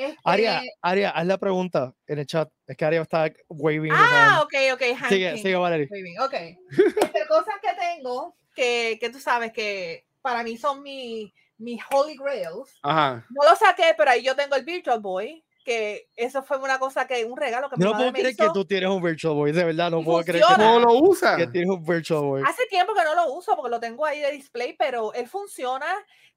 [0.00, 2.48] Este, Aria, Aria, haz la pregunta en el chat.
[2.66, 3.92] Es que Aria está waving.
[3.92, 5.08] ah, ok, ok.
[5.08, 5.88] sigue, sigue, Valerie.
[5.90, 6.34] Bien, ok.
[7.02, 12.16] Entre cosas que tengo, que, que tú sabes que para mí son mi, mis holy
[12.16, 12.78] grails.
[12.82, 13.24] Ajá.
[13.30, 17.06] No lo saqué, pero ahí yo tengo el Virtual Boy, que eso fue una cosa
[17.06, 18.44] que, un regalo que mi no madre puedo me creer hizo.
[18.44, 19.52] que tú tienes un Virtual Boy.
[19.52, 20.72] De verdad, no Y puedo creer que, funciona.
[20.72, 21.36] ¿Cómo lo usa?
[21.36, 22.42] que tienes un Virtual Boy.
[22.46, 25.86] Hace tiempo que no lo uso porque lo tengo ahí de display, pero él funciona.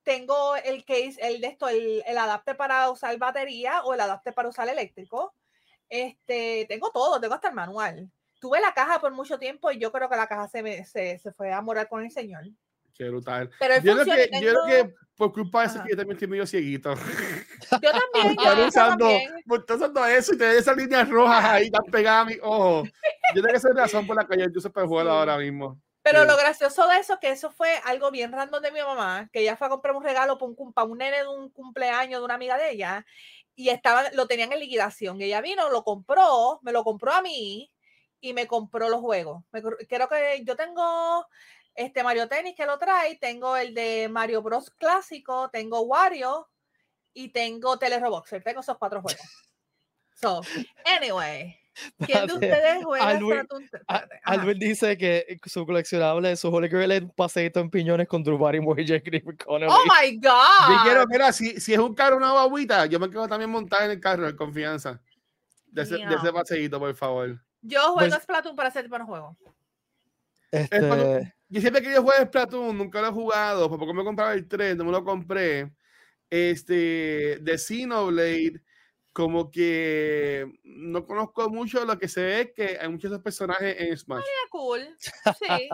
[0.04, 4.34] Tengo el case, el de esto, el, el adapter para usar batería o el adapter
[4.34, 5.34] para usar eléctrico.
[5.90, 8.10] Este, tengo todo, tengo hasta el manual.
[8.40, 11.18] Tuve la caja por mucho tiempo y yo creo que la caja se, me, se,
[11.20, 12.44] se fue a morar con el señor.
[12.94, 13.50] Qué brutal.
[13.60, 15.84] Pero Yo creo, que, yo creo por culpa de eso Ajá.
[15.86, 16.94] que yo también estoy medio cieguito.
[17.82, 19.32] Yo también, yo eso usando, también.
[19.48, 22.84] usando eso y te esas líneas rojas ahí tan pegadas a mi ojo.
[23.34, 25.18] Yo tengo que ser razón por la que yo use espejuelos Sí.
[25.18, 25.82] ahora mismo.
[26.04, 26.28] Pero Sí.
[26.28, 29.56] lo gracioso de eso, que eso fue algo bien random de mi mamá, que ella
[29.58, 32.36] fue a comprar un regalo para un, para un nene de un cumpleaños de una
[32.36, 33.06] amiga de ella,
[33.56, 35.20] y estaba, lo tenían en liquidación.
[35.20, 37.72] Y ella vino, lo compró, me lo compró a mí,
[38.20, 39.44] y me compró los juegos.
[39.52, 41.26] Me creo que yo tengo
[41.74, 44.70] este Mario Tennis que lo trae, tengo el de Mario Bros.
[44.72, 46.50] clásico, tengo Wario,
[47.14, 48.44] y tengo Tele Roboxer.
[48.44, 49.22] Tengo esos cuatro juegos.
[50.16, 50.42] So,
[50.86, 51.60] anyway.
[52.06, 53.20] ¿Quién de ustedes juega.
[54.24, 58.38] Albert dice que su coleccionable, su Holy Grail es un paseíto en piñones con Drew
[58.38, 59.72] Barrymore y Jake Griffin Connolly.
[59.72, 60.84] Oh my Yo God.
[60.84, 63.92] quiero, mira, si, si es un carro, una guaguita, yo me quedo también montada en
[63.92, 65.02] el carro, en confianza.
[65.68, 66.34] De ese, de ese Damn.
[66.36, 67.42] paseíto, por favor.
[67.62, 69.36] Yo juego Pues- Splatoon para ese tipo de juego.
[70.52, 74.34] Este, Yo siempre que yo juego Splatoon, nunca lo he jugado, por poco me compraba
[74.34, 75.72] el 3, no me lo compré.
[76.30, 78.62] Este, de Xenoblade,
[79.14, 83.76] como que no conozco mucho lo que se ve, que hay muchos de esos personajes
[83.80, 84.24] en Smash.
[84.24, 84.98] Estaría cool.
[85.40, 85.70] Sí.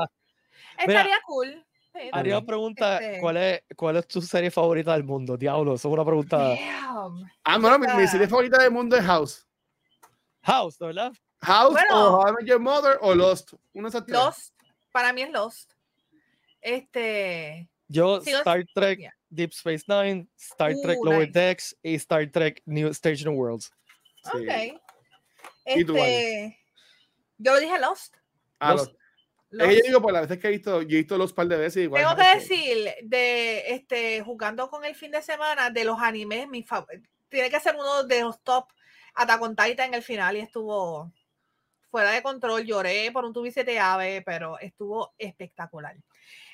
[0.78, 1.66] Estaría cool.
[1.92, 2.46] Sí, Haría una también.
[2.46, 5.36] pregunta, Este- ¿cuál es, ¿cuál es tu serie favorita del mundo?
[5.38, 6.38] Diablo, eso es una pregunta.
[6.38, 7.30] Damn.
[7.44, 9.48] Ah, bueno, mi, mi serie favorita del mundo es House.
[10.44, 11.12] House, ¿verdad?
[11.42, 12.18] House Bueno.
[12.18, 13.54] o How I Met Your Mother o Lost.
[13.74, 13.90] Una.
[14.08, 14.54] Lost.
[14.92, 15.74] Para mí es Lost.
[16.62, 17.70] Este.
[17.88, 19.14] Yo, Star Trek, yeah.
[19.30, 21.32] Deep Space Nine, Star Trek Uh, Lower nice.
[21.40, 23.72] Decks y Star Trek New Stage New Worlds.
[24.32, 24.38] Sí.
[24.38, 24.82] Ok.
[25.66, 26.60] Este.
[27.38, 28.16] Yo dije Lost.
[28.60, 28.94] Ah, Lost.
[29.52, 29.72] Lost.
[29.72, 31.48] Es que yo digo, por las veces que he visto, yo he visto los par
[31.48, 31.84] de veces.
[31.84, 36.48] Igual Tengo que decir, de este, jugando con el fin de semana, de los animes,
[36.48, 36.86] mi fav-
[37.30, 38.66] tiene que ser uno de los top
[39.16, 41.12] Attack on Titan en el final y estuvo
[41.90, 42.64] fuera de control.
[42.66, 45.96] Lloré por un tubi siete ave, pero estuvo espectacular.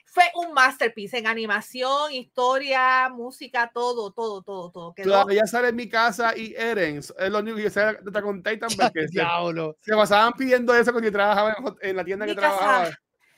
[0.06, 4.94] Fue un masterpiece en animación, historia, música, todo, todo, todo, todo.
[4.94, 6.98] Todavía sale en mi casa y Eren.
[6.98, 9.78] Es lo único que yo sé de Attack on Titan porque se, Diablo.
[9.82, 12.58] se pasaban pidiendo eso cuando yo trabajaba en, la tienda que casa.
[12.58, 12.90] trabajaba.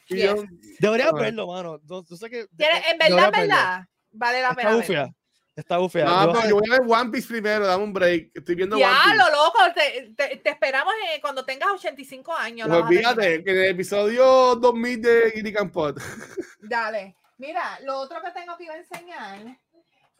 [0.09, 0.23] Yes.
[0.23, 0.43] yo,
[0.79, 1.79] Deberías verlo, mano.
[1.83, 2.41] Yo, yo sé que.
[2.41, 3.31] En verdad, verlo.
[3.31, 5.15] verdad, vale la Está pena.
[5.57, 6.05] Está bufia.
[6.05, 8.29] no, Yo- pero yo voy a ver One Piece primero, dame un break.
[8.35, 9.17] Estoy viendo One Ya, Piece.
[9.17, 12.67] lo loco, te, te- te esperamos eh, cuando tengas 85 años.
[12.69, 15.97] Pues olvídate que en el episodio 2000 de Giddy Campot.
[16.61, 17.17] Dale.
[17.39, 19.39] Mira, lo otro que tengo que iba a enseñar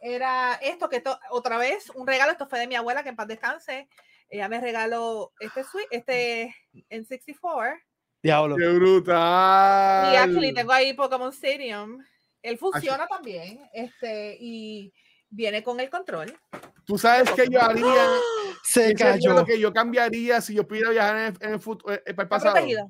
[0.00, 3.16] era esto, que esto, otra vez, un regalo, esto fue de mi abuela, que en
[3.16, 3.88] paz descanse.
[4.28, 6.54] Ella me regaló este suite, este
[6.90, 7.76] en 64.
[8.22, 8.56] Diablo.
[8.56, 10.12] ¡Qué brutal!
[10.12, 12.04] Y actually tengo ahí Pokémon Stadium.
[12.42, 13.60] Él funciona también.
[13.72, 14.92] Este, y
[15.30, 16.36] viene con el control.
[16.84, 17.84] Tú sabes que yo haría.
[18.64, 19.32] Se ¿qué sería cayó.
[19.34, 22.10] lo que yo cambiaría si yo pudiera viajar en el, en el futuro, eh, el
[22.10, 22.52] ¿Está pasado.
[22.54, 22.86] protegido?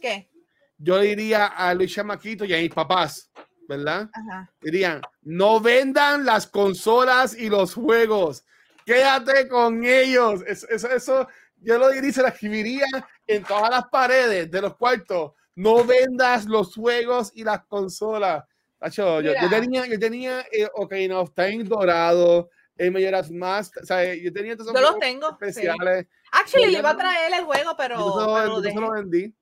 [0.00, 0.28] ¿Qué?
[0.76, 3.30] Yo diría a Luis Chamaquito y a mis papás,
[3.66, 4.10] ¿verdad?
[4.12, 4.52] Ajá.
[4.60, 8.44] Dirían, no vendan las consolas y los juegos.
[8.84, 10.42] Quédate con ellos.
[10.46, 12.86] Eso, eso, eso yo lo diría y se lo escribiría
[13.26, 15.32] en todas las paredes de los cuartos.
[15.54, 18.44] No vendas los juegos y las consolas.
[18.92, 24.14] Yo, yo tenía, yo tenía eh, Ocarina of Time dorado, el Majora's Mask, o sea,
[24.14, 25.30] yo tenía esos Yo los tengo.
[25.30, 25.36] sí.
[25.48, 26.06] especiales.
[26.30, 28.68] Actually, Yo le iba a traer el juego, pero, yo se lo- pero yo se
[28.68, 28.80] dejé.
[28.80, 29.34] lo vendí.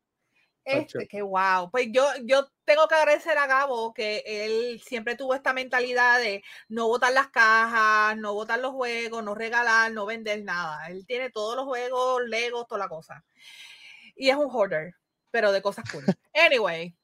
[0.64, 1.70] Este, que wow.
[1.70, 6.42] Pues yo, yo tengo que agradecer a Gabo que él siempre tuvo esta mentalidad de
[6.68, 10.88] no botar las cajas, no botar los juegos, no regalar, no vender nada.
[10.88, 13.24] Él tiene todos los juegos, Legos, toda la cosa.
[14.16, 14.94] Y es un hoarder,
[15.30, 16.04] pero de cosas cool.
[16.34, 16.96] Anyway,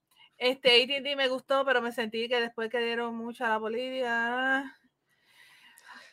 [0.43, 4.78] este AT&T me gustó, pero me sentí que después que dieron mucho a la política.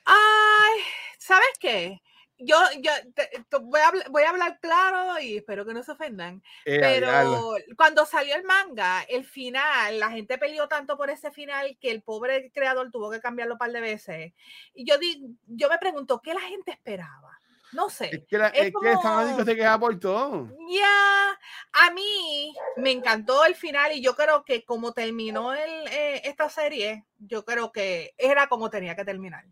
[0.05, 0.79] Ay,
[1.17, 2.01] ¿sabes qué?
[2.41, 5.91] Yo, yo te- te- voy, a, voy a hablar claro y espero que no se
[5.91, 6.41] ofendan.
[6.63, 6.79] Eh.
[6.79, 11.91] Pero cuando salió el manga, el final, la gente peleó tanto por ese final que
[11.91, 14.33] el pobre creador tuvo que cambiarlo un par de veces.
[14.73, 17.38] Y yo digo, yo me pregunto, ¿qué la gente esperaba?
[17.73, 18.25] No Es sé.
[18.27, 20.47] que, la- es es que el como- fanático se queja por todo.
[20.69, 21.39] Ya,
[21.73, 26.49] a mí me encantó el final y yo creo que como terminó el, eh, esta
[26.49, 29.45] serie, yo creo que era como tenía que terminar.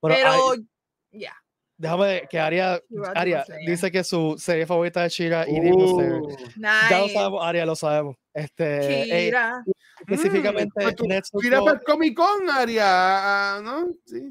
[0.00, 0.54] Bueno, Pero,
[1.10, 1.34] ya.
[1.76, 2.80] déjame que Aria,
[3.14, 6.12] Aria dice que su serie favorita es Shira y Demon Slayer.
[6.20, 7.14] Uh, Ya lo Nice.
[7.14, 8.16] sabemos, Aria, lo sabemos.
[8.32, 9.64] Este, eh, Chira.
[10.00, 13.86] específicamente, pues tú- Netsuko- Mira para el Comic Con, Aria, ah, ¿no?
[14.04, 14.30] Sí.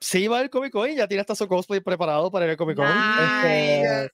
[0.00, 2.56] Sí va al Comic Con y ya tiene hasta su cosplay preparado para ir al
[2.56, 2.86] Comic Con.
[2.86, 4.10] Este, Nice.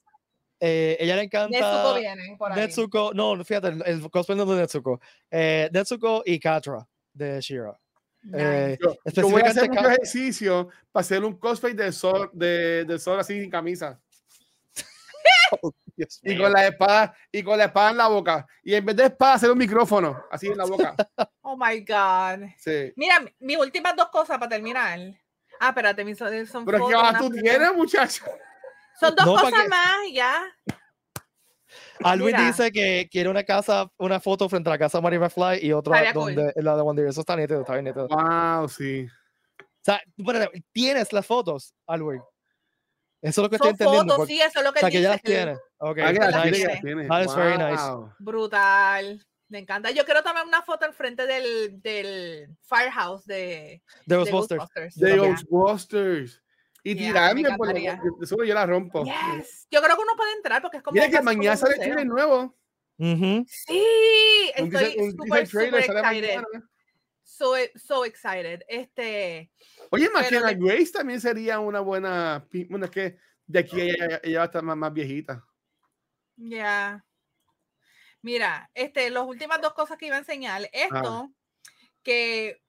[0.60, 1.48] eh, ella le encanta.
[1.58, 2.60] Netsuko viene por ahí.
[2.60, 5.00] Netsuko, no, fíjate, el, el cosplay no es de Netsuko.
[5.30, 7.78] Eh, Netsuko y Katra de Shira.
[8.34, 8.78] Eh, Nice.
[8.82, 12.98] Yo, yo voy a hacer Ka- ejercicio para hacer un cosplay de sol, de, de
[12.98, 14.00] sol así sin camisa.
[15.96, 18.46] Dios Y con la espada, y con la espada en la boca.
[18.62, 20.94] Y en vez de espada, hacer un micrófono así en la boca.
[21.48, 22.48] Oh my God.
[22.58, 22.92] Sí.
[22.96, 24.98] Mira, mi- mis últimas dos cosas para terminar.
[25.60, 26.30] Ah, espérate, mis son,
[26.64, 28.24] Pero fotos, ¿qué más una tú tienes, muchacho?
[29.00, 30.44] Son dos No, cosas que- más y ya.
[32.04, 32.46] Alvin Mira.
[32.46, 35.72] dice que quiere una casa, una foto frente a la casa de Mary McFly y
[35.72, 36.34] otra Estaría cool.
[36.34, 37.06] donde la de Wonder.
[37.06, 38.06] Eso está nítido, está bien nítido.
[38.06, 39.06] O Wow, sí.
[39.82, 42.20] sea, bueno, tienes las fotos, Alvin.
[43.22, 44.14] Eso es lo que estoy Son entendiendo.
[44.14, 45.52] fotos, porque- sí, eso es lo que o sea, que ya las Ah, tiene,
[46.50, 46.66] nice.
[46.68, 47.08] las tiene.
[47.08, 47.82] That is very nice.
[48.18, 49.26] Brutal.
[49.48, 49.90] Me encanta.
[49.92, 54.94] Yo quiero tomar una foto al frente del, del firehouse de, De Ghostbusters.
[54.96, 55.16] De Yeah.
[55.28, 56.42] Ghostbusters.
[56.82, 59.04] Y Yeah, tirarme me por seguro yo la rompo.
[59.04, 59.66] Yes.
[59.70, 60.94] Yo creo que uno puede entrar porque es como.
[60.94, 62.56] Mira que mañana sale el trailer nuevo.
[62.98, 66.36] Sí, estoy un trailer sale excited.
[66.36, 66.70] mañana.
[67.22, 68.62] So, so excited.
[68.68, 69.50] Este,
[69.90, 72.46] Oye, McKenna le- Grace también sería una buena.
[72.68, 75.44] Bueno, es que de aquí ella, ella va a estar más, más viejita.
[76.36, 77.02] ya.
[78.26, 80.68] Mira, este, las últimas dos cosas que iba a enseñar.
[80.72, 81.30] Esto,
[82.02, 82.60] que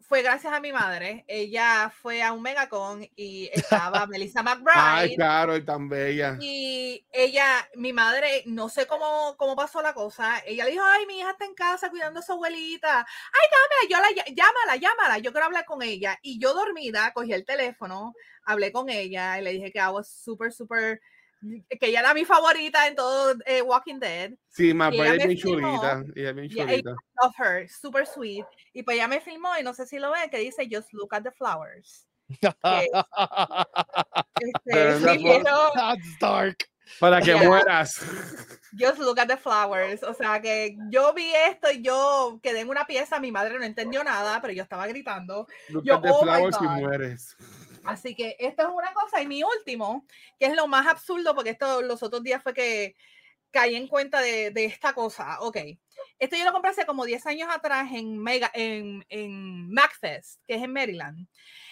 [0.00, 1.24] fue gracias a mi madre.
[1.28, 5.14] Ella fue a un megacon y estaba Melissa Ay, McBride.
[5.14, 6.36] claro, y tan bella.
[6.40, 7.46] Y ella,
[7.76, 10.42] mi madre, no sé cómo, cómo pasó la cosa.
[10.44, 12.98] Ella le dijo, ay, mi hija está en casa cuidando a su abuelita.
[12.98, 15.18] Ay, dámela, yo la ll- llámala, llámala.
[15.18, 16.18] Yo quiero hablar con ella.
[16.22, 20.08] Y yo dormida, cogí el teléfono, hablé con ella y le dije que I was
[20.08, 21.00] súper, súper,
[21.68, 24.32] que ella era mi favorita en todo eh, Walking Dead.
[24.48, 26.04] Sí, más bella ella es bien filmó, chulita.
[26.14, 26.90] Ella es bien chulita.
[27.22, 28.44] Love her, super sweet.
[28.72, 31.14] Y pues ella me filmó y no sé si lo ven, que dice, just look
[31.14, 32.06] at the flowers.
[34.40, 36.56] Este, Pero foto- yo, That's dark.
[37.00, 37.42] Para que Yeah.
[37.48, 38.00] mueras.
[38.78, 40.02] Just look at the flowers.
[40.02, 43.18] O sea que yo vi esto y yo quedé en una pieza.
[43.20, 45.46] Mi madre no entendió nada, pero yo estaba gritando.
[45.70, 47.36] Look Yo, at the oh flowers y mueres.
[47.86, 49.20] Así que esto es una cosa.
[49.22, 50.06] Y mi último,
[50.38, 52.96] que es lo más absurdo, porque esto los otros días fue que
[53.50, 55.40] caí en cuenta de, de esta cosa.
[55.40, 55.58] Ok.
[56.18, 60.54] Esto yo lo compré hace como 10 años atrás en, Mega, en, en MacFest, que
[60.54, 61.26] es en Maryland.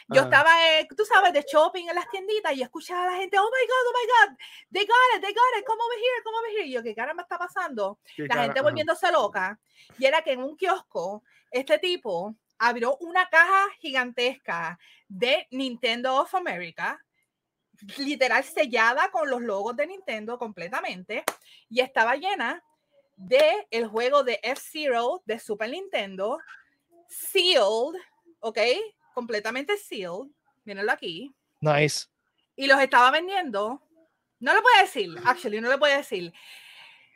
[0.08, 3.38] Yo estaba, eh, tú sabes, de shopping en las tienditas y escuchaba a la gente,
[3.38, 4.38] oh my God, oh my God,
[4.70, 6.66] they got it, they got it, come over here, come over here.
[6.66, 7.98] Y yo, ¿qué cara me está pasando?
[8.28, 9.58] La cara- gente volviéndose loca,
[9.98, 16.32] y era que en un kiosco, este tipo abrió una caja gigantesca de Nintendo of
[16.32, 17.04] America,
[17.98, 21.24] literal sellada con los logos de Nintendo completamente,
[21.68, 22.62] y estaba llena
[23.16, 26.38] de el juego de F-Zero de Super Nintendo,
[27.08, 28.00] sealed,
[28.38, 28.58] ¿ok?
[29.12, 30.30] Completamente sealed,
[30.62, 32.06] mírenlo aquí, Nice.
[32.54, 33.82] y los estaba vendiendo,
[34.38, 36.32] no le voy a decir, actually, no le voy a decir,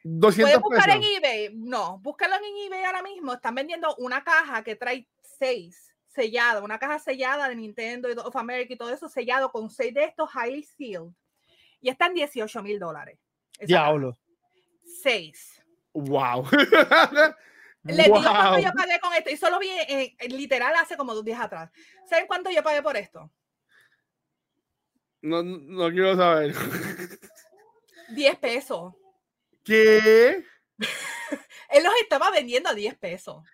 [0.08, 1.50] 200 Puedes buscar en eBay.
[1.52, 3.32] No, búscalo en eBay ahora mismo.
[3.32, 5.08] Están vendiendo una caja que trae
[5.38, 9.70] seis sellada, una caja sellada de Nintendo y of America y todo eso sellado con
[9.70, 11.12] seis de estos highly sealed.
[11.80, 13.18] Y están 18 mil dólares.
[13.58, 13.66] caja.
[13.66, 14.16] Diablo.
[15.02, 15.62] Seis.
[15.92, 16.48] Wow.
[17.84, 18.58] Les digo cuánto wow.
[18.58, 19.30] yo pagué con esto.
[19.30, 21.70] Y solo vi eh, literal hace como dos días atrás.
[22.08, 23.30] ¿Saben cuánto yo pagué por esto?
[25.22, 26.54] No, no quiero saber.
[28.08, 28.94] 10 pesos.
[29.64, 30.44] ¿Qué?
[31.70, 33.44] Él los estaba vendiendo a 10 pesos.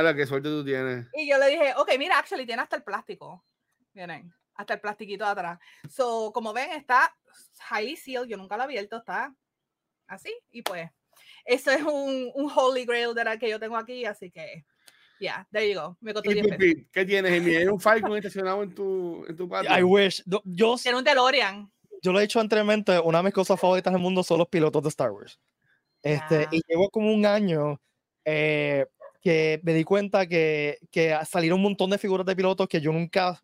[0.00, 1.06] Claro, qué suerte tú tienes.
[1.14, 3.44] Y yo le dije, ok, mira, actually tiene hasta el plástico.
[3.92, 5.60] Miren, hasta el plastiquito de atrás.
[5.88, 7.14] So, como ven, está
[7.70, 8.26] highly sealed.
[8.26, 9.32] Yo nunca lo he abierto, está
[10.08, 10.34] así.
[10.50, 10.90] Y pues,
[11.44, 14.04] eso es un, un holy grail de la que yo tengo aquí.
[14.04, 14.64] Así que,
[15.20, 15.96] yeah, there you go.
[16.00, 16.82] Me costó ¿Y 10 tú, pesos.
[16.90, 17.32] ¿Qué tienes?
[17.32, 17.54] Emi?
[17.54, 19.78] ¿Hay un Falcon estacionado en tu, en tu patio?
[19.78, 20.24] I wish.
[20.26, 21.70] No, Yo, Tiene un DeLorean.
[22.02, 24.82] yo lo he dicho anteriormente, una de mis cosas favoritas del mundo son los pilotos
[24.82, 25.38] de Star Wars.
[26.02, 26.48] Este, Ya.
[26.50, 27.80] Y llevo como un año
[28.24, 28.86] eh,
[29.24, 32.92] que me di cuenta que, que salieron un montón de figuras de pilotos que yo
[32.92, 33.40] nunca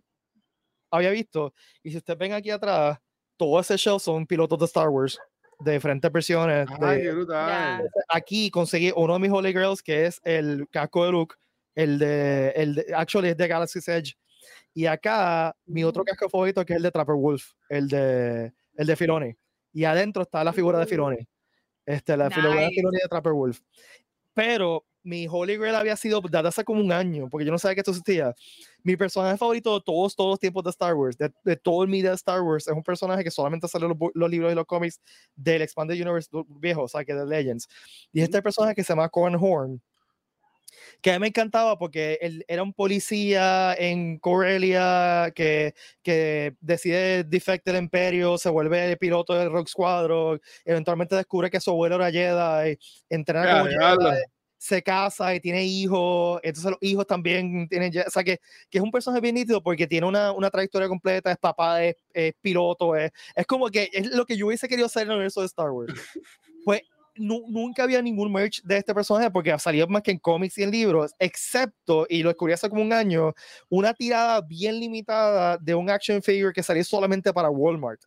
[0.91, 1.55] había visto.
[1.83, 2.99] Y si ustedes ven aquí atrás,
[3.39, 5.19] todo ese show son pilotos de Star Wars,
[5.59, 6.69] de diferentes versiones.
[6.83, 7.89] Ay, de- qué brutal.
[8.09, 11.35] aquí conseguí uno de mis Holy Grails, que es el casco de Luke,
[11.75, 14.15] el de, el de, actually es de Galaxy's Edge.
[14.75, 18.87] Y acá, mi otro casco favorito, que es el de Trapper Wolf, el de, el
[18.87, 19.35] de Filoni.
[19.73, 21.27] Y adentro está la figura de Filoni.
[21.87, 22.75] Este, la figura de Nice.
[22.75, 23.61] Filoni de Trapper Wolf.
[24.35, 27.75] Pero mi Holy Grail había sido desde hace como un año, porque yo no sabía
[27.75, 28.35] que esto existía.
[28.83, 31.91] Mi personaje favorito de todos, todos los tiempos de Star Wars, de, de todo el
[31.91, 34.55] media de Star Wars, es un personaje que solamente salió en los, los libros y
[34.55, 35.01] los cómics
[35.35, 37.69] del Expanded Universe viejo, o sea, que de Legends.
[38.13, 39.81] Y este personaje que se llama Corin Horn,
[41.01, 47.25] que a mí me encantaba porque él era un policía en Corellia que, que decide
[47.25, 52.11] defect del imperio, se vuelve piloto del Rock Squadron, eventualmente descubre que su abuelo era
[52.11, 52.79] Jedi,
[53.09, 54.11] entrena Ya, como.
[54.11, 54.23] Jedi,
[54.61, 58.39] se casa y tiene hijos, entonces los hijos también tienen, Jedi, o sea que,
[58.69, 61.97] que es un personaje bien nítido porque tiene una, una trayectoria completa, es papá, es,
[62.13, 65.15] es piloto, es, es como que es lo que yo hubiese querido hacer en el
[65.15, 65.95] universo de Star Wars.
[66.63, 66.83] Pues
[67.17, 70.63] nu- nunca había ningún merch de este personaje porque salía más que en cómics y
[70.63, 73.33] en libros, excepto, y lo descubrí hace como un año,
[73.71, 78.03] una tirada bien limitada de un action figure que salía solamente para Walmart.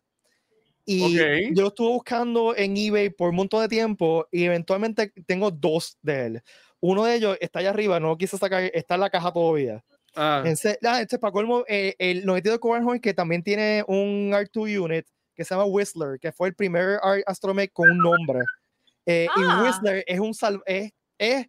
[0.86, 1.54] Y Ok.
[1.56, 5.96] yo lo estuve buscando en eBay por un montón de tiempo y eventualmente tengo dos
[6.02, 6.42] de él.
[6.80, 9.82] Uno de ellos está allá arriba, no lo quise sacar, está en la caja todavía.
[10.14, 14.78] Ah, Ese, ah, este para colmo, eh, el 92 Coverhorn que también tiene un R2
[14.78, 18.40] unit que se llama Whistler, que fue el primer astromech con un nombre.
[19.06, 19.60] Eh, Ah.
[19.60, 21.46] Y Whistler es un sal es, es,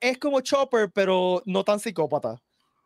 [0.00, 2.40] es como Chopper, pero no tan psicópata.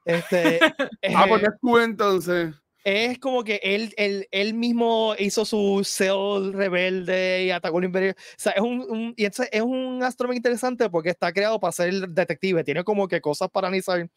[0.05, 0.59] Este,
[1.14, 2.55] ah, eh, pues es cool entonces.
[2.85, 8.12] Es como que él, él, él mismo hizo su cell rebelde y atacó el imperio.
[8.12, 11.72] O sea, es un, un- y entonces es un astromech interesante porque está creado para
[11.72, 12.64] ser detective.
[12.64, 14.09] Tiene como que cosas para analizar.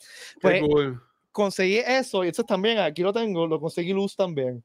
[0.41, 1.01] Pues cool.
[1.31, 4.63] conseguí eso y entonces también aquí lo tengo, lo conseguí luz también.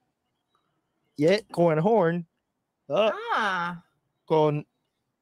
[1.16, 2.26] Y es con el horn,
[2.88, 3.84] ah, Ah,
[4.24, 4.64] con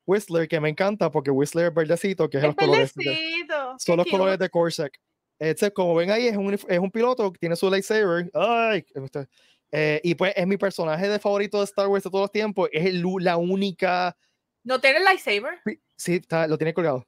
[0.04, 2.94] Whistler, que me encanta porque Whistler es verdecito, que es es los colores.
[2.94, 3.74] de- verdecito.
[3.78, 4.92] son los colores de Corsac.
[5.38, 8.30] Este, como ven ahí, es un, es un piloto que tiene su lightsaber.
[8.34, 9.28] Ay, este,
[9.70, 12.68] eh, y pues es mi personaje de favorito de Star Wars de todos los tiempos.
[12.72, 14.16] Es el la única.
[14.64, 15.60] ¿No tiene lightsaber?
[15.96, 17.06] Sí, está- lo tiene colgado.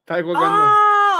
[0.00, 0.62] Está colgando.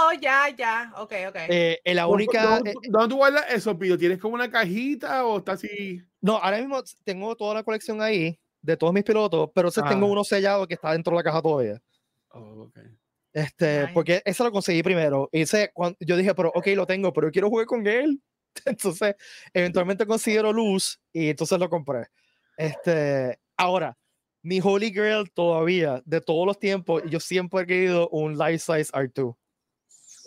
[0.07, 0.93] Oh, ya, ya.
[0.97, 1.35] Ok, ok.
[1.49, 2.43] Eh, eh, la ¿Dónde- única.
[2.57, 3.97] ¿Dónde, eh, dónde tú guardas eso, Pío?
[3.97, 6.01] ¿Tienes como una cajita o está así?
[6.21, 10.05] no, ahora mismo tengo toda la colección ahí de todos mis pilotos, pero ese tengo
[10.07, 10.09] Ah.
[10.09, 11.81] uno sellado que está dentro de la caja todavía.
[12.29, 12.79] Oh, ok.
[13.35, 13.93] Este, Nice.
[13.93, 15.27] porque ese lo conseguí primero.
[15.29, 18.21] Y ese, cuan- yo dije, pero ok, lo tengo, pero yo quiero jugar con él.
[18.65, 19.15] Entonces,
[19.53, 22.07] eventualmente consiguieron luz y entonces lo compré.
[22.55, 23.97] Este, ahora,
[24.41, 28.89] mi Holy Grail todavía, de todos los tiempos, yo siempre he querido un life size
[28.93, 29.35] R2.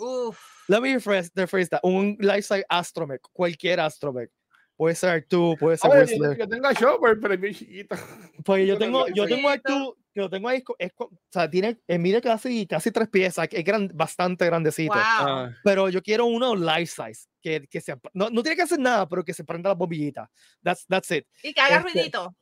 [0.00, 0.38] Uf.
[0.68, 4.30] Let me rephrase, rephrase that, Un life size Astromech, cualquier Astromech.
[4.76, 7.96] Puede ser R2, puede ser Oye, yo, tengo a Chopper, pero es bien chiquito.
[8.44, 11.98] Pues yo tengo, yo tengo R2, que lo tengo ahí, es o sea, tiene, eh,
[11.98, 14.94] mide casi, casi tres piezas, es gran, bastante grandecito.
[14.94, 15.02] Wow.
[15.04, 18.78] Ah, pero yo quiero uno life size, que, que se, no, no tiene que hacer
[18.78, 20.30] nada, pero que se prenda la bombillita.
[20.62, 21.26] That's, that's it.
[21.42, 22.34] Y que haga este, ruidito.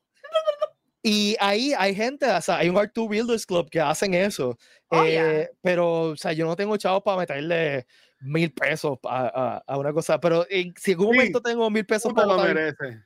[1.03, 4.57] Y ahí hay gente, o sea, hay un R2 Builders Club que hacen eso,
[4.89, 5.41] Oh, yeah.
[5.43, 7.87] eh, pero, o sea, yo no tengo chavos para meterle
[8.21, 11.71] mil pesos a, a- a una cosa, pero en, si en algún Sí, momento tengo
[11.71, 12.97] mil pesos para lo botar, mereces.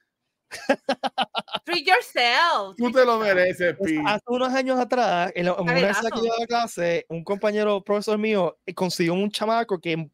[1.65, 2.77] Treat yourself.
[2.77, 3.99] Tú te lo mereces, pues, Pi.
[4.05, 7.83] hace unos años atrás, en, la- en una universidad que yo daba clase, un compañero,
[7.83, 10.11] profesor mío, eh, consiguió un chamaco que,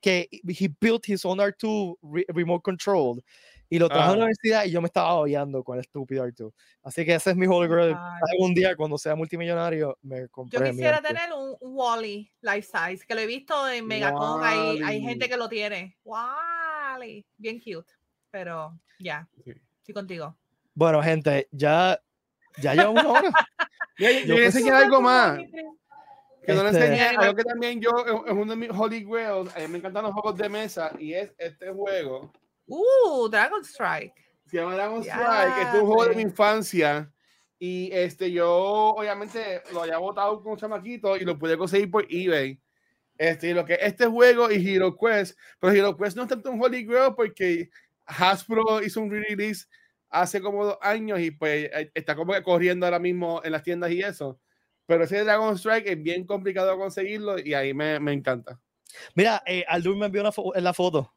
[0.00, 3.22] que he built his own R2 re- remote controlled
[3.70, 4.16] y lo trajo a Ah.
[4.16, 6.52] la universidad y yo me estaba odiando con el estúpido R2.
[6.82, 7.94] Así que ese es mi holy grail.
[8.32, 11.06] Algún día cuando sea multimillonario me compré Yo quisiera R2.
[11.06, 15.28] tener un, un Wally life size, que lo he visto en Megacon, hay, hay gente
[15.28, 15.96] que lo tiene.
[16.04, 17.92] Wally, bien cute,
[18.30, 19.52] pero ya, Sí.
[19.88, 20.36] Estoy contigo.
[20.74, 21.98] Bueno, gente, ya,
[22.58, 23.30] ya llevamos una hora.
[23.98, 25.40] Yo, Yo yo enseñar algo más.
[26.46, 27.90] Que no le Este- enseñé algo que también yo,
[28.24, 29.54] es uno de mis holy grails.
[29.56, 32.32] A mí me encantan los juegos de mesa y es este juego.
[32.68, 34.14] Uh, Dragon Strike.
[34.46, 35.62] Se llama Dragon Strike.
[35.62, 37.12] Este es un juego de mi infancia.
[37.58, 38.48] Y este, yo
[38.94, 42.60] obviamente lo había botado con un chamaquito y lo pude conseguir por eBay.
[43.16, 46.52] Este, y lo que este juego y Hero Quest, pero Hero Quest no es tanto
[46.52, 47.68] un Holy Grail porque
[48.08, 49.66] Hasbro hizo un re-release
[50.10, 53.62] hace como dos años y pues eh, está como que corriendo ahora mismo en las
[53.62, 54.40] tiendas y eso.
[54.86, 58.58] Pero ese Dragon Strike es bien complicado conseguirlo y ahí me, me encanta.
[59.14, 61.14] Mira, eh, Aldur me envió una fo- la foto.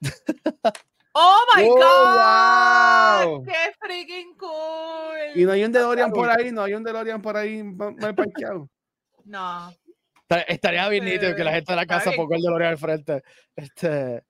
[1.12, 3.42] Oh my Oh, god, wow.
[3.44, 5.18] qué freaking cool.
[5.34, 8.14] Y no hay un DeLorean por ahí, no hay un DeLorean por ahí ma- mal
[8.14, 8.68] parqueado.
[9.24, 9.70] No,
[10.22, 13.22] Esta- Estaría bien nítido que la gente de la casa ponga el DeLorean al frente.
[13.56, 14.22] Este,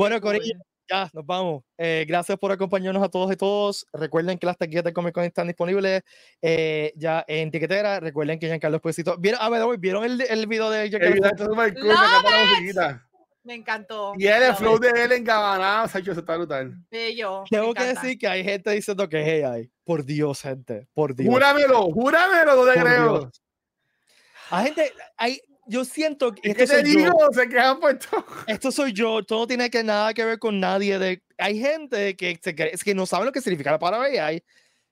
[0.00, 0.32] bueno, cool.
[0.36, 0.54] Corillo,
[0.90, 1.62] ya nos vamos.
[1.78, 3.86] Eh, gracias por acompañarnos a todos y todos.
[3.92, 6.02] Recuerden que las taquillas de Comic Con están disponibles
[6.42, 8.00] eh, ya en tiquetera.
[8.00, 9.16] Recuerden que Giancarlo Esposito.
[9.18, 13.00] ¿Vieron, a ver, ¿vieron el, el video de El Giancarlo video está súper cool,
[13.42, 14.12] me encantó.
[14.18, 14.82] Y el Love flow it.
[14.82, 16.74] de él engabanado, Sacho, eso está brutal.
[16.90, 17.44] Bello.
[17.48, 19.70] Tengo que decir que hay gente diciendo que es AI.
[19.84, 20.86] Por Dios, gente.
[20.92, 21.32] Por Dios.
[21.32, 23.18] Júramelo, júramelo, no te creo.
[23.18, 23.42] Dios.
[24.50, 25.40] Hay gente, hay,
[25.70, 26.98] yo siento que ¿Y ¿Qué esto te soy yo.
[27.00, 27.32] digo?
[27.32, 28.24] Se quejan por todo.
[28.46, 30.98] esto soy yo, todo no tiene que nada que ver con nadie.
[30.98, 34.08] De, hay gente que, se cree- es que no sabe lo que significa la palabra
[34.26, 34.42] AI.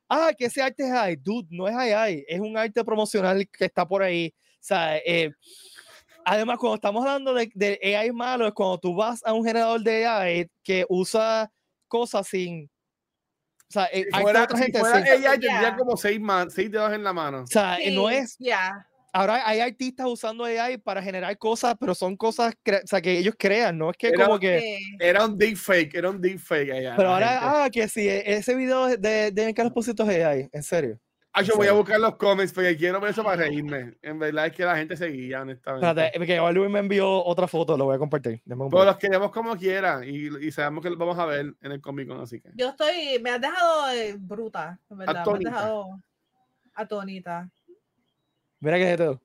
[0.08, 1.16] Ah, que ese arte es AI.
[1.16, 4.32] Dude, no es AI, es un arte promocional que está por ahí.
[4.54, 5.30] O sea, eh,
[6.24, 9.80] además, cuando estamos hablando de, de AI malo, es cuando tú vas a un generador
[9.82, 11.50] de AI que usa
[11.88, 12.70] cosas sin.
[13.68, 15.76] O sea, eh, Si hay fuera, otra si gente fuera sin- ella, tendría Yeah.
[15.76, 17.42] como seis, man, seis dedos en la mano.
[17.42, 18.36] O sea, eh, no Sí, es.
[18.38, 18.87] ya.
[19.12, 23.34] Ahora hay artistas usando AI para generar cosas, pero son cosas o sea, que ellos
[23.38, 24.60] crean, no es que Era- como que.
[24.60, 24.96] Sí.
[25.00, 26.94] Era un deepfake, era un deepfake allá.
[26.96, 27.46] Pero ahora, gente.
[27.46, 31.00] ah, que sí, e- ese video de, de Carlos Posito es AI, en serio.
[31.32, 33.96] Ah, yo voy a buscar los comments porque quiero ver eso para reírme.
[34.02, 35.86] En verdad es que la gente seguía, honestamente.
[35.86, 38.42] Espérate, que Luis me envió otra foto, lo voy a compartir.
[38.46, 41.80] Todos los queremos como quiera y, y, sabemos que los vamos a ver en el
[41.80, 42.50] Comic Con, así que.
[42.54, 45.24] Yo estoy, me has dejado eh, bruta, ¿verdad?
[45.26, 46.00] Me has dejado
[46.74, 47.48] atónita.
[48.60, 49.22] Mira que es todo.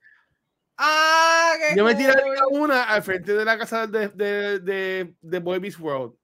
[0.77, 2.13] Ah, qué Yo me tiré
[2.51, 6.15] una al frente de la casa de, de, de, de Boy Beast World.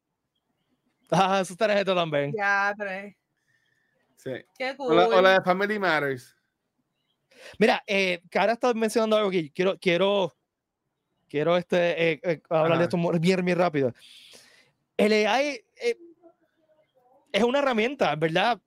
[1.11, 2.33] Ah, eso está esto también.
[2.35, 3.15] Ya, tres.
[4.17, 4.31] Sí.
[4.57, 4.97] Qué cool.
[4.97, 6.35] O la, de Family Matters.
[7.57, 9.49] Mira, eh, Cara está mencionando algo aquí.
[9.49, 10.35] Quiero, quiero,
[11.27, 13.93] quiero este, eh, eh, hablar de esto bien, bien rápido.
[14.97, 15.97] El AI eh,
[17.31, 18.59] es una herramienta, ¿verdad?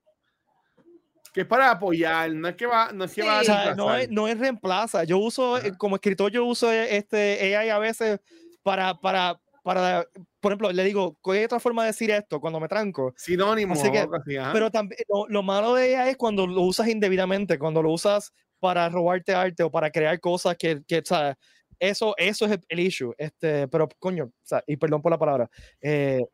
[1.33, 3.97] Que es para apoyar, no es que va, no es que va a o no,
[3.97, 5.05] es, no es reemplaza.
[5.05, 8.20] Yo uso, como escritor, yo uso este AI a veces
[8.62, 10.07] para, para, para,
[10.41, 13.14] por ejemplo, le digo, ¿cuál es otra forma de decir esto cuando me tranco?
[13.16, 13.72] Sinónimo.
[13.74, 14.07] Así que,
[14.53, 18.89] pero también lo, malo de ella es cuando lo usas indebidamente, cuando lo usas para
[18.89, 21.37] robarte arte o para crear cosas que, que ¿sabes?
[21.78, 23.12] Eso, eso es el, issue.
[23.18, 25.51] Este, pero coño, o sea, y perdón por la palabra.
[25.80, 26.24] Eh,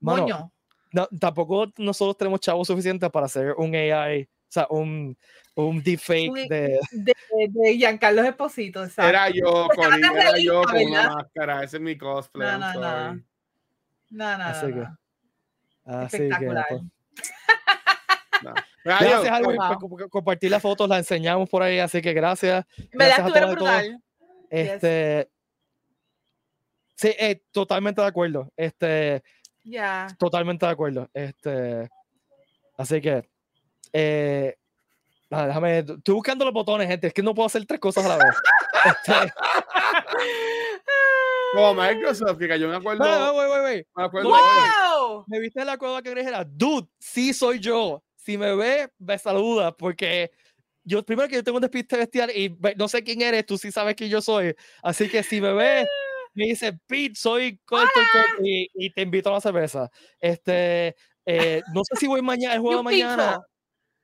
[0.00, 0.52] mano,
[0.92, 5.16] no, tampoco nosotros tenemos chavos suficientes para hacer un AI, o sea, un,
[5.54, 6.80] un deepfake de...
[6.92, 7.14] de...
[7.48, 9.08] De, Giancarlo Esposito, exacto.
[9.08, 12.58] Era yo, con, era yo con una máscara, ese es mi cosplay.
[12.58, 13.22] No, no, no.
[14.10, 14.86] No, no, así que,
[15.84, 16.66] Así Espectacular.
[16.68, 16.74] Que,
[18.42, 18.54] no.
[18.84, 22.64] Gracias, Alvin, por compartir las fotos, las enseñamos por ahí, así que gracias.
[22.92, 24.00] Me la estuvieron brutal.
[24.48, 25.28] Este,
[26.94, 28.52] sí, eh, totalmente de acuerdo.
[28.56, 29.22] Este,
[29.64, 30.06] ya.
[30.18, 31.10] Totalmente de acuerdo.
[31.12, 31.88] Este,
[32.78, 33.28] así que,
[33.92, 34.56] eh,
[35.30, 37.08] déjame, estoy buscando los botones, gente.
[37.08, 38.34] Es que no puedo hacer tres cosas a la vez.
[38.84, 39.12] este,
[41.54, 43.04] como Microsoft, que cayó en acuerdo.
[43.04, 45.24] Me, acuerdo wow.
[45.26, 48.02] me viste la cueva que era, dude, sí soy yo.
[48.16, 50.32] Si me ve, me saluda, porque
[50.82, 53.70] yo, primero que yo tengo un despiste bestial y no sé quién eres, tú sí
[53.70, 54.54] sabes quién yo soy.
[54.82, 55.86] Así que si me ves,
[56.34, 58.00] me dice, Pete, soy corto
[58.42, 59.90] y, y, te invito a la cerveza.
[60.20, 63.40] Este, eh, no sé si voy mañana, el juego de mañana.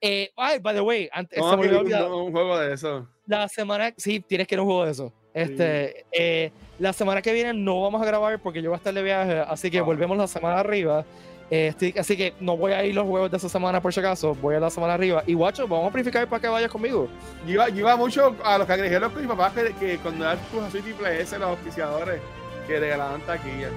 [0.05, 3.07] Eh, ay, by the way, antes, no, se me olvidó un juego de eso.
[3.25, 5.13] La semana, sí, tienes que ir a un juego de eso.
[5.33, 6.51] Este, eh,
[6.81, 9.39] la semana que viene no vamos a grabar porque yo voy a estar de viaje,
[9.39, 9.83] así que ah.
[9.83, 11.05] volvemos la semana arriba.
[11.49, 14.35] Este, así que no voy a ir los juegos de esa semana por si acaso,
[14.35, 15.23] voy a la semana arriba.
[15.25, 17.09] Y guacho, vamos a purificar para que vayas conmigo.
[17.47, 20.81] Yo iba, mucho a los cangrejeros con mi papá que, que cuando eran tus así
[20.81, 22.21] triple S, los auspiciadores
[22.67, 23.69] que regalaban taquilla.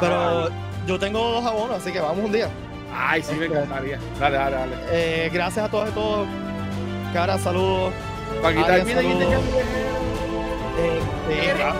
[0.00, 0.50] Pero
[0.86, 2.48] yo tengo dos abonos, así que vamos un día.
[2.94, 3.98] Ay, sí, me encantaría.
[4.18, 4.74] Dale, dale, dale.
[4.90, 6.26] Eh, gracias a todos y todos.
[7.12, 7.92] Cara, saludos.
[8.42, 9.34] Paquita, mira, saludos.
[10.76, 11.72] Este, eh, mira,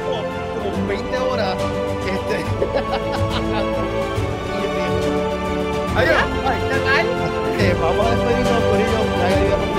[0.00, 1.56] como, como 20 horas.
[2.06, 2.44] Este.
[5.96, 6.22] Eh, Adiós.
[7.58, 9.00] Eh, vamos a despedirnos, por ello.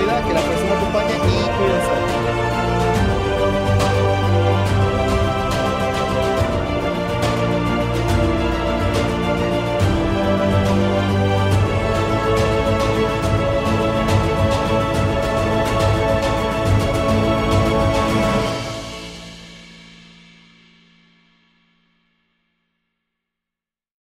[0.08, 1.97] La que la persona acompañe y cuídense.